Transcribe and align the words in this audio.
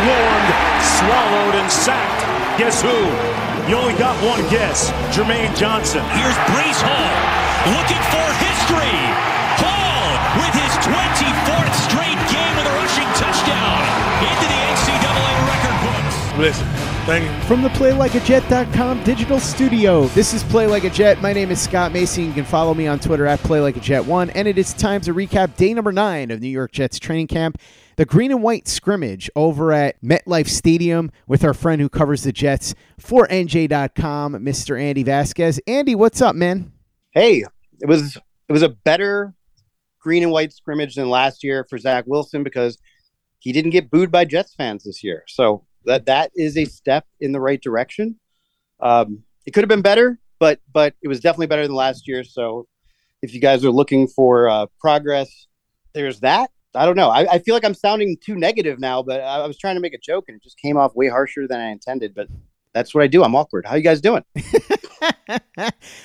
swarmed, 0.00 0.50
swallowed, 0.96 1.54
and 1.60 1.68
sacked. 1.70 2.24
Guess 2.56 2.80
who? 2.80 2.96
You 3.68 3.76
only 3.76 3.92
got 4.00 4.16
one 4.24 4.40
guess. 4.48 4.90
Jermaine 5.12 5.54
Johnson. 5.56 6.00
Here's 6.16 6.36
Breece 6.48 6.80
Hall 6.80 7.12
looking 7.76 8.00
for 8.08 8.26
history. 8.40 8.96
Hall 9.60 10.08
with 10.40 10.54
his 10.56 10.72
24th 10.80 11.74
straight 11.84 12.20
game 12.32 12.54
with 12.56 12.64
a 12.64 12.74
rushing 12.80 13.10
touchdown 13.20 13.80
into 14.24 14.46
the 14.48 14.60
NCAA 14.72 15.32
record 15.52 15.76
books. 15.84 16.38
Listen, 16.38 16.66
thank 17.04 17.24
you. 17.24 17.46
From 17.46 17.60
the 17.60 17.68
PlayLikeAJet.com 17.68 19.04
digital 19.04 19.38
studio, 19.38 20.06
this 20.08 20.32
is 20.32 20.42
Play 20.44 20.66
Like 20.66 20.84
a 20.84 20.90
Jet. 20.90 21.20
My 21.20 21.34
name 21.34 21.50
is 21.50 21.60
Scott 21.60 21.92
Mason. 21.92 22.24
You 22.24 22.32
can 22.32 22.46
follow 22.46 22.72
me 22.72 22.86
on 22.86 23.00
Twitter 23.00 23.26
at 23.26 23.40
PlayLikeAJet1. 23.40 24.32
And 24.34 24.48
it 24.48 24.56
is 24.56 24.72
time 24.72 25.02
to 25.02 25.12
recap 25.12 25.56
day 25.56 25.74
number 25.74 25.92
nine 25.92 26.30
of 26.30 26.40
New 26.40 26.48
York 26.48 26.72
Jets 26.72 26.98
training 26.98 27.26
camp. 27.26 27.58
The 28.00 28.06
green 28.06 28.30
and 28.30 28.42
white 28.42 28.66
scrimmage 28.66 29.28
over 29.36 29.74
at 29.74 30.00
MetLife 30.00 30.48
Stadium 30.48 31.12
with 31.26 31.44
our 31.44 31.52
friend 31.52 31.82
who 31.82 31.90
covers 31.90 32.22
the 32.22 32.32
Jets 32.32 32.74
for 32.98 33.28
NJ.com, 33.28 34.36
Mr. 34.36 34.80
Andy 34.80 35.02
Vasquez. 35.02 35.60
Andy, 35.66 35.94
what's 35.94 36.22
up, 36.22 36.34
man? 36.34 36.72
Hey, 37.10 37.44
it 37.78 37.86
was 37.86 38.16
it 38.16 38.52
was 38.54 38.62
a 38.62 38.70
better 38.70 39.34
green 40.00 40.22
and 40.22 40.32
white 40.32 40.54
scrimmage 40.54 40.94
than 40.94 41.10
last 41.10 41.44
year 41.44 41.66
for 41.68 41.76
Zach 41.76 42.04
Wilson 42.06 42.42
because 42.42 42.78
he 43.38 43.52
didn't 43.52 43.72
get 43.72 43.90
booed 43.90 44.10
by 44.10 44.24
Jets 44.24 44.54
fans 44.54 44.84
this 44.84 45.04
year. 45.04 45.24
So 45.28 45.66
that 45.84 46.06
that 46.06 46.30
is 46.34 46.56
a 46.56 46.64
step 46.64 47.04
in 47.20 47.32
the 47.32 47.40
right 47.40 47.60
direction. 47.60 48.18
Um, 48.80 49.24
it 49.44 49.50
could 49.50 49.62
have 49.62 49.68
been 49.68 49.82
better, 49.82 50.18
but 50.38 50.58
but 50.72 50.94
it 51.02 51.08
was 51.08 51.20
definitely 51.20 51.48
better 51.48 51.66
than 51.66 51.76
last 51.76 52.08
year. 52.08 52.24
So 52.24 52.66
if 53.20 53.34
you 53.34 53.42
guys 53.42 53.62
are 53.62 53.70
looking 53.70 54.08
for 54.08 54.48
uh, 54.48 54.68
progress, 54.80 55.48
there's 55.92 56.20
that. 56.20 56.50
I 56.74 56.86
don't 56.86 56.96
know. 56.96 57.08
I, 57.08 57.34
I 57.34 57.38
feel 57.40 57.54
like 57.54 57.64
I'm 57.64 57.74
sounding 57.74 58.16
too 58.16 58.36
negative 58.36 58.78
now, 58.78 59.02
but 59.02 59.20
I, 59.20 59.40
I 59.40 59.46
was 59.46 59.58
trying 59.58 59.74
to 59.74 59.80
make 59.80 59.94
a 59.94 59.98
joke 59.98 60.26
and 60.28 60.36
it 60.36 60.42
just 60.42 60.58
came 60.58 60.76
off 60.76 60.94
way 60.94 61.08
harsher 61.08 61.48
than 61.48 61.60
I 61.60 61.70
intended. 61.70 62.14
But 62.14 62.28
that's 62.72 62.94
what 62.94 63.02
I 63.02 63.06
do. 63.06 63.24
I'm 63.24 63.34
awkward. 63.34 63.66
How 63.66 63.74
you 63.74 63.82
guys 63.82 64.00
doing? 64.00 64.24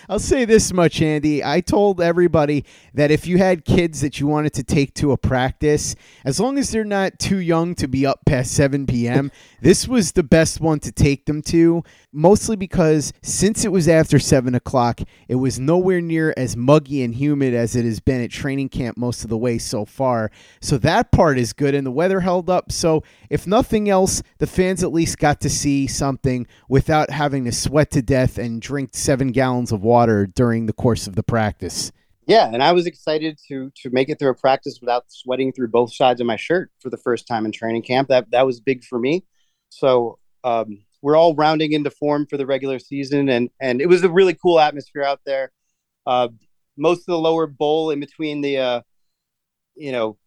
I'll 0.09 0.19
say 0.19 0.45
this 0.45 0.73
much, 0.73 1.01
Andy. 1.01 1.43
I 1.43 1.61
told 1.61 2.01
everybody 2.01 2.65
that 2.93 3.11
if 3.11 3.27
you 3.27 3.37
had 3.37 3.65
kids 3.65 4.01
that 4.01 4.19
you 4.19 4.27
wanted 4.27 4.53
to 4.53 4.63
take 4.63 4.93
to 4.95 5.11
a 5.11 5.17
practice, 5.17 5.95
as 6.23 6.39
long 6.39 6.57
as 6.57 6.71
they're 6.71 6.83
not 6.83 7.19
too 7.19 7.37
young 7.37 7.75
to 7.75 7.87
be 7.87 8.05
up 8.05 8.21
past 8.25 8.53
7 8.53 8.87
p.m., 8.87 9.31
this 9.61 9.87
was 9.87 10.13
the 10.13 10.23
best 10.23 10.59
one 10.59 10.79
to 10.79 10.91
take 10.91 11.25
them 11.25 11.41
to. 11.43 11.83
Mostly 12.11 12.55
because 12.55 13.11
since 13.21 13.65
it 13.65 13.71
was 13.71 13.87
after 13.89 14.19
7 14.19 14.55
o'clock, 14.55 15.01
it 15.27 15.35
was 15.35 15.59
nowhere 15.59 16.01
near 16.01 16.33
as 16.37 16.55
muggy 16.55 17.03
and 17.03 17.13
humid 17.13 17.53
as 17.53 17.75
it 17.75 17.83
has 17.83 17.99
been 17.99 18.21
at 18.21 18.31
training 18.31 18.69
camp 18.69 18.97
most 18.97 19.23
of 19.23 19.29
the 19.29 19.37
way 19.37 19.57
so 19.57 19.83
far. 19.85 20.31
So 20.61 20.77
that 20.79 21.11
part 21.11 21.37
is 21.37 21.53
good, 21.53 21.75
and 21.75 21.85
the 21.85 21.91
weather 21.91 22.21
held 22.21 22.49
up. 22.49 22.71
So 22.71 23.03
if 23.29 23.45
nothing 23.45 23.89
else, 23.89 24.23
the 24.37 24.47
fans 24.47 24.83
at 24.83 24.93
least 24.93 25.17
got 25.17 25.41
to 25.41 25.49
see 25.49 25.87
something 25.87 26.47
without 26.69 27.09
having 27.09 27.45
to 27.45 27.51
sweat 27.51 27.91
to 27.91 28.01
death 28.01 28.37
and 28.37 28.61
drink 28.61 28.91
seven 28.93 29.31
gallons 29.31 29.71
of 29.71 29.83
water 29.83 30.25
during 30.25 30.65
the 30.65 30.73
course 30.73 31.07
of 31.07 31.15
the 31.15 31.23
practice. 31.23 31.91
Yeah, 32.27 32.49
and 32.51 32.63
I 32.63 32.71
was 32.71 32.87
excited 32.87 33.39
to 33.47 33.71
to 33.83 33.89
make 33.91 34.09
it 34.09 34.17
through 34.17 34.31
a 34.31 34.35
practice 34.35 34.79
without 34.81 35.05
sweating 35.09 35.53
through 35.53 35.67
both 35.67 35.93
sides 35.93 36.19
of 36.21 36.27
my 36.27 36.37
shirt 36.37 36.71
for 36.79 36.89
the 36.89 36.97
first 36.97 37.27
time 37.27 37.45
in 37.45 37.51
training 37.51 37.83
camp. 37.83 38.09
That 38.09 38.31
that 38.31 38.45
was 38.45 38.59
big 38.59 38.83
for 38.83 38.97
me. 38.97 39.23
So 39.69 40.17
um, 40.43 40.79
we're 41.01 41.15
all 41.15 41.35
rounding 41.35 41.73
into 41.73 41.91
form 41.91 42.25
for 42.25 42.37
the 42.37 42.47
regular 42.47 42.79
season, 42.79 43.29
and 43.29 43.51
and 43.59 43.79
it 43.79 43.87
was 43.87 44.03
a 44.03 44.09
really 44.09 44.33
cool 44.33 44.59
atmosphere 44.59 45.03
out 45.03 45.19
there. 45.23 45.51
Uh, 46.07 46.29
most 46.77 47.01
of 47.01 47.05
the 47.05 47.19
lower 47.19 47.47
bowl 47.47 47.91
in 47.91 47.99
between 47.99 48.41
the, 48.41 48.57
uh, 48.57 48.81
you 49.75 49.91
know, 49.91 50.17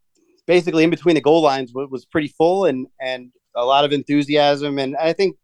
basically 0.47 0.85
in 0.85 0.91
between 0.91 1.15
the 1.15 1.21
goal 1.21 1.43
lines 1.43 1.73
was, 1.75 1.89
was 1.91 2.05
pretty 2.07 2.29
full, 2.29 2.65
and 2.65 2.87
and 3.01 3.33
a 3.57 3.65
lot 3.65 3.85
of 3.85 3.93
enthusiasm, 3.93 4.79
and 4.79 4.97
I 4.97 5.13
think 5.13 5.37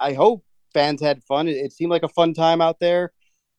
I 0.00 0.14
hope 0.14 0.44
fans 0.72 1.00
had 1.00 1.22
fun. 1.24 1.48
It, 1.48 1.56
it 1.56 1.72
seemed 1.72 1.90
like 1.90 2.02
a 2.02 2.08
fun 2.08 2.34
time 2.34 2.60
out 2.60 2.80
there, 2.80 3.12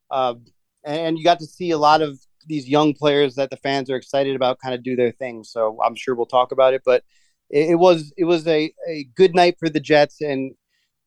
uh, 0.10 0.36
and 0.84 1.18
you 1.18 1.24
got 1.24 1.40
to 1.40 1.46
see 1.46 1.72
a 1.72 1.78
lot 1.78 2.02
of 2.02 2.20
these 2.48 2.68
young 2.68 2.94
players 2.94 3.36
that 3.36 3.50
the 3.50 3.58
fans 3.58 3.90
are 3.90 3.96
excited 3.96 4.36
about 4.36 4.60
kind 4.60 4.74
of 4.74 4.84
do 4.84 4.96
their 4.96 5.12
thing. 5.12 5.44
So 5.44 5.78
I'm 5.86 5.96
sure 5.96 6.16
we'll 6.16 6.26
talk 6.26 6.52
about 6.52 6.74
it, 6.74 6.82
but 6.84 7.04
it, 7.50 7.72
it 7.72 7.76
was 7.76 8.14
it 8.18 8.26
was 8.26 8.48
a, 8.48 8.74
a 8.88 9.08
good 9.16 9.36
night 9.36 9.58
for 9.60 9.70
the 9.70 9.80
Jets, 9.80 10.22
and 10.22 10.54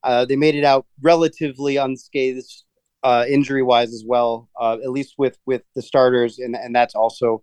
uh, 0.02 0.24
they 0.24 0.36
made 0.36 0.54
it 0.54 0.64
out 0.64 0.86
relatively 1.00 1.76
unscathed 1.76 2.64
uh, 3.02 3.24
injury 3.28 3.62
wise 3.62 3.92
as 3.92 4.04
well, 4.06 4.48
uh, 4.60 4.78
at 4.82 4.90
least 4.90 5.14
with 5.18 5.38
with 5.46 5.62
the 5.74 5.82
starters, 5.82 6.38
and 6.38 6.54
and 6.56 6.74
that's 6.74 6.94
also 6.94 7.42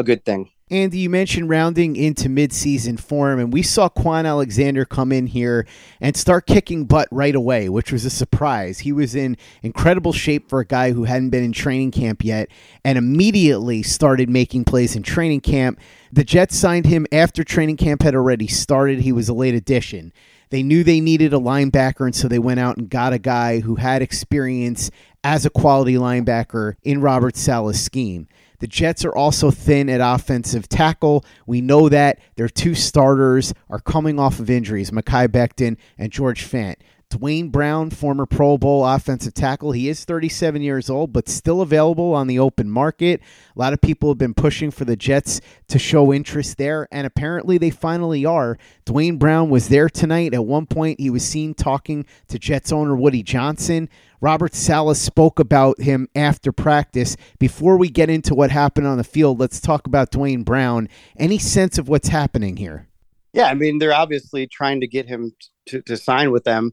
a 0.00 0.04
good 0.04 0.24
thing. 0.24 0.50
Andy, 0.72 0.98
you 0.98 1.10
mentioned 1.10 1.50
rounding 1.50 1.96
into 1.96 2.28
midseason 2.28 2.98
form, 2.98 3.40
and 3.40 3.52
we 3.52 3.60
saw 3.60 3.88
Kwon 3.88 4.24
Alexander 4.24 4.84
come 4.84 5.10
in 5.10 5.26
here 5.26 5.66
and 6.00 6.16
start 6.16 6.46
kicking 6.46 6.84
butt 6.84 7.08
right 7.10 7.34
away, 7.34 7.68
which 7.68 7.90
was 7.90 8.04
a 8.04 8.10
surprise. 8.10 8.78
He 8.78 8.92
was 8.92 9.16
in 9.16 9.36
incredible 9.64 10.12
shape 10.12 10.48
for 10.48 10.60
a 10.60 10.64
guy 10.64 10.92
who 10.92 11.04
hadn't 11.04 11.30
been 11.30 11.42
in 11.42 11.50
training 11.50 11.90
camp 11.90 12.24
yet 12.24 12.50
and 12.84 12.96
immediately 12.96 13.82
started 13.82 14.30
making 14.30 14.64
plays 14.64 14.94
in 14.94 15.02
training 15.02 15.40
camp. 15.40 15.80
The 16.12 16.22
Jets 16.22 16.56
signed 16.56 16.86
him 16.86 17.04
after 17.10 17.42
training 17.42 17.76
camp 17.76 18.02
had 18.02 18.14
already 18.14 18.46
started. 18.46 19.00
He 19.00 19.10
was 19.10 19.28
a 19.28 19.34
late 19.34 19.56
addition. 19.56 20.12
They 20.50 20.62
knew 20.62 20.84
they 20.84 21.00
needed 21.00 21.32
a 21.32 21.38
linebacker, 21.38 22.04
and 22.04 22.14
so 22.14 22.28
they 22.28 22.38
went 22.38 22.60
out 22.60 22.76
and 22.76 22.88
got 22.88 23.12
a 23.12 23.18
guy 23.18 23.58
who 23.58 23.74
had 23.74 24.02
experience 24.02 24.92
as 25.24 25.44
a 25.44 25.50
quality 25.50 25.94
linebacker 25.94 26.74
in 26.84 27.00
Robert 27.00 27.36
Saleh's 27.36 27.82
scheme. 27.82 28.28
The 28.60 28.66
Jets 28.66 29.04
are 29.04 29.14
also 29.14 29.50
thin 29.50 29.88
at 29.88 30.00
offensive 30.00 30.68
tackle. 30.68 31.24
We 31.46 31.60
know 31.60 31.88
that 31.88 32.20
their 32.36 32.48
two 32.48 32.74
starters 32.74 33.52
are 33.68 33.80
coming 33.80 34.18
off 34.18 34.38
of 34.38 34.48
injuries, 34.48 34.90
Mekhi 34.90 35.28
Becton 35.28 35.76
and 35.98 36.12
George 36.12 36.44
Fant. 36.46 36.76
Duane 37.10 37.48
Brown, 37.48 37.90
former 37.90 38.24
Pro 38.24 38.56
Bowl 38.56 38.86
offensive 38.86 39.34
tackle, 39.34 39.72
he 39.72 39.88
is 39.88 40.04
37 40.04 40.62
years 40.62 40.88
old, 40.88 41.12
but 41.12 41.28
still 41.28 41.60
available 41.60 42.14
on 42.14 42.28
the 42.28 42.38
open 42.38 42.70
market. 42.70 43.20
A 43.56 43.58
lot 43.58 43.72
of 43.72 43.80
people 43.80 44.10
have 44.10 44.18
been 44.18 44.32
pushing 44.32 44.70
for 44.70 44.84
the 44.84 44.94
Jets 44.94 45.40
to 45.66 45.78
show 45.78 46.12
interest 46.12 46.56
there, 46.56 46.86
and 46.92 47.08
apparently 47.08 47.58
they 47.58 47.70
finally 47.70 48.24
are. 48.24 48.58
Duane 48.84 49.16
Brown 49.16 49.50
was 49.50 49.68
there 49.68 49.88
tonight. 49.88 50.34
At 50.34 50.46
one 50.46 50.66
point, 50.66 51.00
he 51.00 51.10
was 51.10 51.26
seen 51.26 51.52
talking 51.52 52.06
to 52.28 52.38
Jets 52.38 52.70
owner 52.70 52.94
Woody 52.94 53.24
Johnson. 53.24 53.88
Robert 54.20 54.54
Saleh 54.54 54.96
spoke 54.96 55.38
about 55.38 55.80
him 55.80 56.08
after 56.14 56.52
practice. 56.52 57.16
Before 57.38 57.76
we 57.78 57.88
get 57.88 58.10
into 58.10 58.34
what 58.34 58.50
happened 58.50 58.86
on 58.86 58.98
the 58.98 59.04
field, 59.04 59.40
let's 59.40 59.60
talk 59.60 59.86
about 59.86 60.10
Duane 60.10 60.42
Brown. 60.42 60.88
Any 61.16 61.38
sense 61.38 61.78
of 61.78 61.88
what's 61.88 62.08
happening 62.08 62.56
here? 62.56 62.86
Yeah, 63.32 63.46
I 63.46 63.54
mean, 63.54 63.78
they're 63.78 63.94
obviously 63.94 64.46
trying 64.46 64.80
to 64.80 64.86
get 64.86 65.06
him 65.06 65.32
to, 65.66 65.80
to 65.82 65.96
sign 65.96 66.32
with 66.32 66.44
them. 66.44 66.72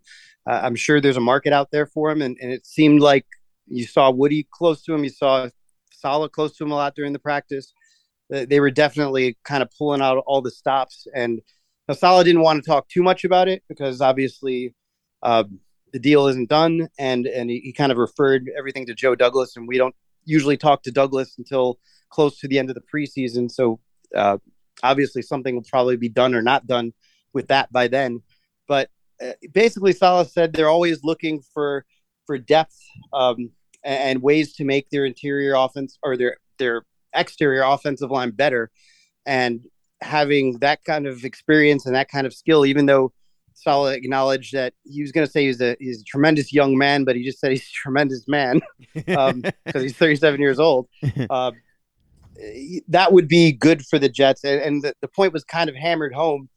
Uh, 0.50 0.60
I'm 0.64 0.76
sure 0.76 1.00
there's 1.00 1.18
a 1.18 1.22
market 1.22 1.54
out 1.54 1.72
there 1.72 1.86
for 1.86 2.12
him, 2.12 2.22
and, 2.22 2.38
and 2.42 2.52
it 2.52 2.66
seemed 2.66 3.00
like 3.00 3.26
you 3.68 3.86
saw 3.86 4.12
Woody 4.12 4.48
close 4.52 4.82
to 4.84 4.94
him, 4.94 5.04
you 5.04 5.10
saw 5.10 5.50
Saleh 5.92 6.32
close 6.32 6.58
to 6.58 6.64
him 6.64 6.72
a 6.72 6.76
lot 6.76 6.96
during 6.96 7.14
the 7.14 7.20
practice. 7.20 7.74
They 8.30 8.60
were 8.60 8.72
definitely 8.72 9.38
kind 9.46 9.64
of 9.64 9.70
pulling 9.78 10.02
out 10.02 10.22
all 10.28 10.42
the 10.42 10.52
stops, 10.52 11.08
and 11.16 11.42
Saleh 11.94 12.26
didn't 12.26 12.42
want 12.42 12.62
to 12.62 12.70
talk 12.70 12.90
too 12.90 13.04
much 13.04 13.24
about 13.24 13.48
it 13.48 13.64
because 13.70 14.02
obviously 14.02 14.74
uh, 15.24 15.46
the 15.94 16.00
deal 16.00 16.28
isn't 16.28 16.50
done, 16.50 16.90
and 17.00 17.26
and 17.28 17.50
he, 17.50 17.60
he 17.60 17.74
kind 17.74 17.92
of 17.92 17.98
referred 17.98 18.50
everything 18.58 18.86
to 18.88 18.94
Joe 18.94 19.16
Douglas, 19.16 19.56
and 19.56 19.68
we 19.68 19.78
don't 19.78 19.96
usually 20.26 20.58
talk 20.58 20.84
to 20.84 20.92
Douglas 20.92 21.36
until 21.38 21.80
close 22.10 22.40
to 22.40 22.48
the 22.48 22.60
end 22.60 22.70
of 22.70 22.76
the 22.76 22.82
preseason. 22.94 23.50
So 23.50 23.80
uh, 24.16 24.38
obviously 24.84 25.22
something 25.22 25.56
will 25.56 25.64
probably 25.64 25.98
be 25.98 26.10
done 26.10 26.36
or 26.36 26.42
not 26.42 26.68
done 26.68 26.94
with 27.34 27.48
that 27.48 27.72
by 27.72 27.88
then. 27.88 28.22
But 28.68 28.90
uh, 29.24 29.34
basically, 29.54 29.94
Saleh 29.94 30.30
said 30.30 30.54
they're 30.54 30.70
always 30.70 31.04
looking 31.04 31.42
for 31.54 31.86
for 32.26 32.38
depth 32.38 32.78
um, 33.14 33.52
and, 33.84 34.04
and 34.04 34.22
ways 34.22 34.54
to 34.56 34.66
make 34.66 34.90
their 34.90 35.06
interior 35.06 35.56
offense 35.56 35.98
or 36.04 36.18
their 36.18 36.38
their 36.60 36.84
exterior 37.14 37.64
offensive 37.64 38.12
line 38.12 38.32
better. 38.32 38.70
And 39.26 39.62
having 40.02 40.60
that 40.60 40.84
kind 40.84 41.08
of 41.08 41.26
experience 41.26 41.86
and 41.86 41.96
that 41.96 42.10
kind 42.10 42.28
of 42.28 42.34
skill, 42.34 42.66
even 42.66 42.86
though 42.86 43.14
Saleh 43.58 43.98
acknowledged 43.98 44.54
that 44.54 44.74
he 44.84 45.02
was 45.02 45.12
going 45.12 45.26
to 45.26 45.32
say 45.32 45.48
he's 45.48 45.62
a 45.62 45.76
he's 45.80 46.02
a 46.02 46.06
tremendous 46.06 46.54
young 46.54 46.78
man, 46.78 47.04
but 47.04 47.16
he 47.16 47.24
just 47.24 47.40
said 47.40 47.52
he's 47.52 47.68
a 47.68 47.74
tremendous 47.74 48.28
man 48.28 48.62
because 48.94 49.34
um, 49.34 49.44
he's 49.82 49.96
37 49.96 50.40
years 50.40 50.60
old. 50.60 50.88
Uh, 51.30 51.52
that 52.88 53.12
would 53.12 53.28
be 53.28 53.52
good 53.52 53.84
for 53.84 53.98
the 53.98 54.10
Jets, 54.10 54.44
and, 54.44 54.62
and 54.62 54.84
the, 54.84 54.94
the 55.02 55.08
point 55.08 55.34
was 55.34 55.44
kind 55.44 55.70
of 55.70 55.76
hammered 55.76 56.14
home 56.14 56.50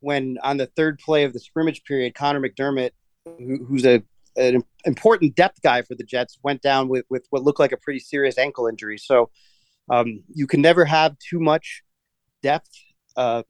when 0.00 0.38
on 0.42 0.56
the 0.56 0.66
third 0.66 0.98
play 0.98 1.24
of 1.24 1.34
the 1.34 1.40
scrimmage 1.40 1.84
period, 1.84 2.14
Connor 2.14 2.40
McDermott, 2.40 2.90
who, 3.24 3.64
who's 3.64 3.84
a 3.84 4.02
an 4.36 4.62
important 4.84 5.34
depth 5.34 5.60
guy 5.62 5.82
for 5.82 5.94
the 5.94 6.04
Jets, 6.04 6.38
went 6.42 6.62
down 6.62 6.88
with 6.88 7.04
with 7.10 7.26
what 7.28 7.42
looked 7.42 7.60
like 7.60 7.72
a 7.72 7.76
pretty 7.76 8.00
serious 8.00 8.38
ankle 8.38 8.66
injury. 8.66 8.96
So 8.96 9.28
um, 9.90 10.22
you 10.32 10.46
can 10.46 10.62
never 10.62 10.86
have 10.86 11.18
too 11.18 11.38
much 11.38 11.82
depth 12.42 12.70
uh, 13.14 13.42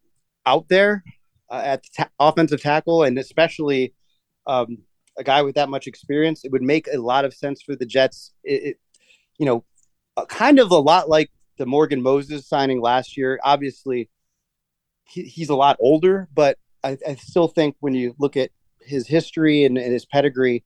out 0.45 0.69
there 0.69 1.05
uh, 1.51 1.63
at 1.65 1.83
the 1.83 1.89
ta- 1.97 2.11
offensive 2.19 2.63
tackle, 2.63 3.03
and 3.03 3.19
especially 3.19 3.95
um, 4.47 4.79
a 5.19 5.25
guy 5.25 5.43
with 5.43 5.55
that 5.55 5.69
much 5.69 5.87
experience. 5.87 6.45
It 6.45 6.53
would 6.53 6.63
make 6.63 6.89
a 6.93 6.99
lot 6.99 7.25
of 7.25 7.35
sense 7.35 7.63
for 7.63 7.77
the 7.77 7.87
Jets. 7.87 8.33
It, 8.45 8.63
it 8.63 8.77
you 9.39 9.47
know, 9.47 9.65
uh, 10.17 10.27
kind 10.27 10.59
of 10.59 10.71
a 10.71 10.79
lot 10.79 11.09
like 11.09 11.31
the 11.59 11.67
Morgan 11.67 12.03
Moses 12.03 12.49
signing 12.49 12.81
last 12.81 13.17
year. 13.17 13.39
Obviously, 13.45 14.11
he, 15.05 15.23
he's 15.23 15.49
a 15.49 15.57
lot 15.57 15.77
older, 15.81 16.29
but 16.35 16.59
I, 16.83 16.99
I, 17.07 17.15
still 17.15 17.49
think 17.49 17.77
when 17.81 17.95
you 17.95 18.15
look 18.19 18.37
at 18.37 18.51
his 18.81 19.07
history 19.07 19.65
and, 19.65 19.77
and 19.79 19.93
his 19.93 20.07
pedigree, 20.07 20.65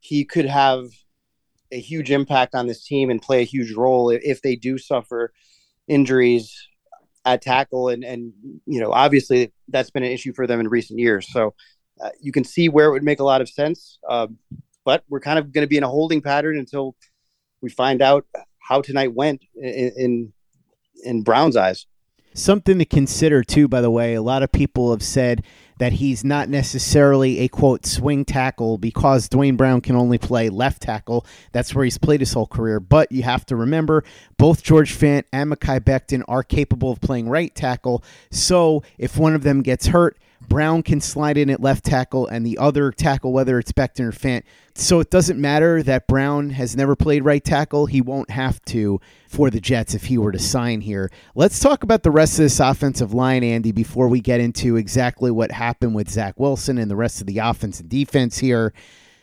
he 0.00 0.24
could 0.24 0.46
have 0.46 0.86
a 1.72 1.80
huge 1.80 2.10
impact 2.10 2.54
on 2.54 2.66
this 2.66 2.84
team 2.84 3.10
and 3.10 3.22
play 3.22 3.42
a 3.42 3.44
huge 3.44 3.72
role 3.72 4.10
if 4.10 4.42
they 4.42 4.56
do 4.56 4.76
suffer 4.76 5.32
injuries 5.86 6.68
at 7.24 7.42
tackle 7.42 7.88
and 7.88 8.02
and 8.02 8.32
you 8.66 8.80
know 8.80 8.92
obviously 8.92 9.52
that's 9.68 9.90
been 9.90 10.02
an 10.02 10.10
issue 10.10 10.32
for 10.32 10.46
them 10.46 10.60
in 10.60 10.68
recent 10.68 10.98
years 10.98 11.28
so 11.30 11.54
uh, 12.02 12.08
you 12.20 12.32
can 12.32 12.44
see 12.44 12.68
where 12.68 12.86
it 12.86 12.92
would 12.92 13.02
make 13.02 13.20
a 13.20 13.24
lot 13.24 13.40
of 13.40 13.48
sense 13.48 13.98
um, 14.08 14.38
but 14.84 15.04
we're 15.08 15.20
kind 15.20 15.38
of 15.38 15.52
going 15.52 15.64
to 15.64 15.68
be 15.68 15.76
in 15.76 15.82
a 15.82 15.88
holding 15.88 16.22
pattern 16.22 16.58
until 16.58 16.94
we 17.60 17.68
find 17.68 18.00
out 18.00 18.24
how 18.58 18.80
tonight 18.80 19.12
went 19.12 19.44
in, 19.56 19.92
in 19.96 20.32
in 21.02 21.22
Brown's 21.22 21.56
eyes. 21.56 21.86
Something 22.34 22.78
to 22.78 22.84
consider 22.84 23.42
too, 23.42 23.66
by 23.68 23.80
the 23.80 23.90
way. 23.90 24.14
A 24.14 24.22
lot 24.22 24.42
of 24.42 24.52
people 24.52 24.92
have 24.92 25.02
said 25.02 25.42
that 25.80 25.94
he's 25.94 26.22
not 26.22 26.50
necessarily 26.50 27.38
a 27.38 27.48
quote 27.48 27.86
swing 27.86 28.22
tackle 28.22 28.76
because 28.76 29.30
Duane 29.30 29.56
Brown 29.56 29.80
can 29.80 29.96
only 29.96 30.18
play 30.18 30.50
left 30.50 30.82
tackle. 30.82 31.24
That's 31.52 31.74
where 31.74 31.84
he's 31.84 31.96
played 31.96 32.20
his 32.20 32.34
whole 32.34 32.46
career. 32.46 32.80
But 32.80 33.10
you 33.10 33.22
have 33.22 33.46
to 33.46 33.56
remember 33.56 34.04
both 34.36 34.62
George 34.62 34.94
Fant 34.94 35.24
and 35.32 35.50
Mekhi 35.50 35.80
Becton 35.80 36.22
are 36.28 36.42
capable 36.42 36.90
of 36.90 37.00
playing 37.00 37.30
right 37.30 37.54
tackle. 37.54 38.04
So 38.30 38.82
if 38.98 39.16
one 39.16 39.34
of 39.34 39.42
them 39.42 39.62
gets 39.62 39.86
hurt, 39.86 40.18
Brown 40.48 40.82
can 40.82 41.00
slide 41.00 41.36
in 41.36 41.50
at 41.50 41.60
left 41.60 41.84
tackle 41.84 42.26
and 42.26 42.44
the 42.44 42.58
other 42.58 42.90
tackle, 42.90 43.32
whether 43.32 43.58
it's 43.58 43.72
Becton 43.72 44.00
or 44.00 44.12
Fant. 44.12 44.42
So 44.74 44.98
it 44.98 45.10
doesn't 45.10 45.40
matter 45.40 45.82
that 45.82 46.06
Brown 46.06 46.50
has 46.50 46.74
never 46.74 46.96
played 46.96 47.24
right 47.24 47.44
tackle. 47.44 47.86
He 47.86 48.00
won't 48.00 48.30
have 48.30 48.60
to 48.66 49.00
for 49.28 49.50
the 49.50 49.60
Jets 49.60 49.94
if 49.94 50.04
he 50.04 50.18
were 50.18 50.32
to 50.32 50.38
sign 50.38 50.80
here. 50.80 51.10
Let's 51.34 51.60
talk 51.60 51.82
about 51.82 52.02
the 52.02 52.10
rest 52.10 52.34
of 52.34 52.44
this 52.44 52.58
offensive 52.58 53.12
line, 53.12 53.44
Andy, 53.44 53.70
before 53.70 54.08
we 54.08 54.20
get 54.20 54.40
into 54.40 54.76
exactly 54.76 55.30
what 55.30 55.52
happened 55.52 55.94
with 55.94 56.10
Zach 56.10 56.40
Wilson 56.40 56.78
and 56.78 56.90
the 56.90 56.96
rest 56.96 57.20
of 57.20 57.26
the 57.26 57.38
offense 57.38 57.78
and 57.78 57.88
defense 57.88 58.38
here. 58.38 58.72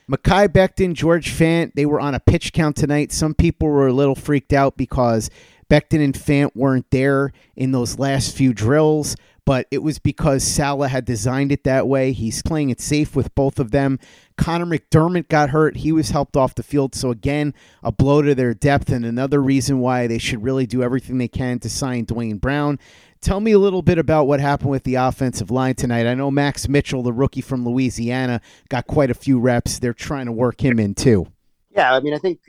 Mekhi 0.09 0.47
Becton, 0.47 0.93
George 0.93 1.31
Fant, 1.31 1.73
they 1.73 1.85
were 1.85 1.99
on 1.99 2.15
a 2.15 2.19
pitch 2.21 2.53
count 2.53 2.77
tonight. 2.77 3.11
Some 3.11 3.33
people 3.33 3.67
were 3.67 3.87
a 3.87 3.93
little 3.93 4.15
freaked 4.15 4.53
out 4.53 4.77
because 4.77 5.29
Becton 5.69 6.01
and 6.01 6.13
Fant 6.13 6.55
weren't 6.55 6.89
there 6.91 7.33
in 7.57 7.71
those 7.71 7.99
last 7.99 8.33
few 8.35 8.53
drills 8.53 9.17
but 9.47 9.65
it 9.71 9.77
was 9.77 9.97
because 9.97 10.43
Saleh 10.43 10.91
had 10.91 11.05
designed 11.05 11.53
it 11.53 11.63
that 11.63 11.87
way. 11.87 12.11
He's 12.11 12.41
playing 12.41 12.69
it 12.69 12.81
safe 12.81 13.15
with 13.15 13.33
both 13.33 13.59
of 13.59 13.71
them. 13.71 13.97
Connor 14.37 14.65
McDermott 14.65 15.29
got 15.29 15.51
hurt. 15.51 15.77
He 15.77 15.93
was 15.93 16.09
helped 16.09 16.35
off 16.35 16.55
the 16.55 16.63
field. 16.63 16.93
So, 16.93 17.11
again, 17.11 17.53
a 17.81 17.89
blow 17.89 18.21
to 18.21 18.35
their 18.35 18.53
depth 18.53 18.89
and 18.89 19.05
another 19.05 19.41
reason 19.41 19.79
why 19.79 20.05
they 20.05 20.17
should 20.17 20.43
really 20.43 20.65
do 20.65 20.83
everything 20.83 21.17
they 21.17 21.29
can 21.29 21.59
to 21.59 21.69
sign 21.69 22.03
Duane 22.03 22.39
Brown. 22.39 22.77
Tell 23.21 23.39
me 23.39 23.53
a 23.53 23.57
little 23.57 23.81
bit 23.81 23.97
about 23.97 24.27
what 24.27 24.41
happened 24.41 24.69
with 24.69 24.83
the 24.83 24.95
offensive 24.95 25.49
line 25.49 25.75
tonight. 25.75 26.07
I 26.07 26.13
know 26.13 26.29
Max 26.29 26.67
Mitchell, 26.67 27.01
the 27.01 27.13
rookie 27.13 27.39
from 27.39 27.65
Louisiana, 27.65 28.41
got 28.67 28.85
quite 28.85 29.09
a 29.09 29.13
few 29.13 29.39
reps. 29.39 29.79
They're 29.79 29.93
trying 29.93 30.25
to 30.25 30.33
work 30.33 30.61
him 30.61 30.77
in 30.77 30.93
too. 30.93 31.25
Yeah, 31.69 31.93
I 31.93 32.01
mean, 32.01 32.13
I 32.13 32.17
think 32.17 32.41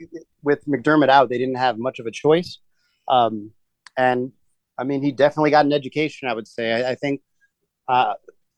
with 0.43 0.65
McDermott 0.65 1.07
out, 1.07 1.29
they 1.29 1.37
didn't 1.37 1.59
have 1.59 1.77
much 1.77 1.99
of 1.99 2.07
a 2.07 2.11
choice. 2.11 2.57
Um, 3.07 3.51
and 3.95 4.33
I 4.79 4.83
mean, 4.83 5.03
he 5.03 5.11
definitely 5.11 5.51
got 5.51 5.65
an 5.65 5.73
education. 5.73 6.27
I 6.27 6.33
would 6.33 6.47
say. 6.47 6.71
I, 6.71 6.91
I 6.91 6.95
think, 6.95 7.21
uh, 7.87 8.13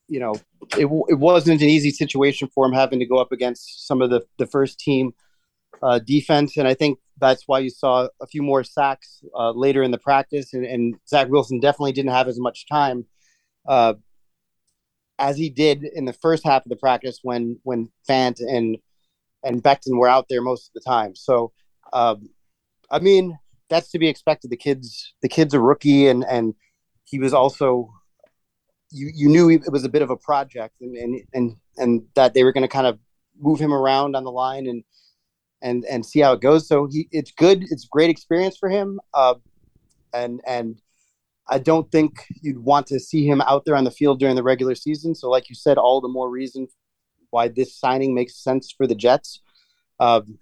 you 0.08 0.20
know, 0.20 0.36
it, 0.78 0.86
it 1.10 1.20
wasn't 1.20 1.62
an 1.62 1.68
easy 1.68 1.92
situation 1.92 2.48
for 2.54 2.66
him 2.66 2.74
having 2.74 3.00
to 3.00 3.06
go 3.06 3.18
up 3.18 3.32
against 3.32 3.88
some 3.88 4.02
of 4.02 4.10
the 4.10 4.22
the 4.38 4.46
first 4.46 4.80
team 4.80 5.14
uh, 5.82 6.00
defense, 6.00 6.58
and 6.58 6.68
I 6.68 6.74
think 6.74 7.00
that's 7.22 7.48
why 7.48 7.60
you 7.60 7.70
saw 7.70 8.08
a 8.20 8.28
few 8.28 8.42
more 8.42 8.64
sacks 8.64 9.22
uh, 9.36 9.52
later 9.52 9.84
in 9.84 9.92
the 9.92 9.98
practice. 9.98 10.54
And, 10.54 10.66
and, 10.66 10.96
Zach 11.08 11.30
Wilson 11.30 11.60
definitely 11.60 11.92
didn't 11.92 12.12
have 12.12 12.28
as 12.28 12.40
much 12.40 12.66
time 12.68 13.06
uh, 13.68 13.94
as 15.20 15.38
he 15.38 15.50
did 15.50 15.84
in 15.84 16.06
the 16.06 16.14
first 16.14 16.44
half 16.44 16.66
of 16.66 16.70
the 16.70 16.76
practice 16.76 17.20
when 17.22 17.60
when 17.64 17.90
Fant 18.10 18.40
and 18.40 18.78
and 19.44 19.64
Becton 19.64 19.98
were 19.98 20.08
out 20.08 20.26
there 20.30 20.42
most 20.42 20.70
of 20.70 20.74
the 20.74 20.90
time. 20.90 21.16
So, 21.16 21.52
um, 21.94 22.30
I 22.90 23.00
mean, 23.00 23.38
that's 23.72 23.90
to 23.92 24.00
be 24.00 24.08
expected. 24.08 24.52
The 24.52 24.58
kids, 24.58 25.14
the 25.22 25.30
kid's 25.30 25.56
a 25.56 25.60
rookie, 25.60 26.08
and 26.08 26.24
and 26.26 26.54
he 27.06 27.18
was 27.18 27.34
also, 27.34 27.92
you 28.92 29.10
you 29.16 29.30
knew 29.30 29.50
it 29.50 29.72
was 29.72 29.86
a 29.86 29.90
bit 29.90 30.04
of 30.04 30.12
a 30.12 30.18
project, 30.18 30.76
and 30.82 30.96
and 30.96 31.22
and 31.34 31.56
and 31.78 32.04
that 32.16 32.36
they 32.36 32.44
were 32.44 32.52
going 32.52 32.62
to 32.62 32.68
kind 32.68 32.86
of 32.86 33.00
move 33.40 33.60
him 33.60 33.74
around 33.74 34.16
on 34.16 34.24
the 34.24 34.32
line 34.32 34.68
and 34.68 34.84
and 35.62 35.86
and 35.86 36.06
see 36.06 36.20
how 36.20 36.34
it 36.34 36.42
goes. 36.42 36.68
So 36.68 36.88
he, 36.92 37.08
it's 37.12 37.32
good. 37.32 37.64
It's 37.72 37.86
great 37.86 38.12
experience 38.12 38.58
for 38.58 38.70
him. 38.70 39.00
Uh, 39.14 39.36
and 40.14 40.42
and 40.46 40.82
I 41.50 41.58
don't 41.58 41.90
think 41.92 42.26
you'd 42.42 42.60
want 42.60 42.88
to 42.88 43.00
see 43.00 43.26
him 43.26 43.42
out 43.42 43.66
there 43.66 43.76
on 43.76 43.86
the 43.86 43.92
field 43.92 44.20
during 44.20 44.36
the 44.36 44.44
regular 44.44 44.76
season. 44.76 45.16
So, 45.16 45.30
like 45.30 45.50
you 45.50 45.56
said, 45.56 45.78
all 45.78 46.02
the 46.02 46.08
more 46.08 46.30
reason 46.30 46.68
why 47.30 47.48
this 47.48 47.76
signing 47.76 48.14
makes 48.14 48.36
sense 48.36 48.72
for 48.72 48.86
the 48.86 48.96
Jets. 48.96 49.42
Um, 50.00 50.40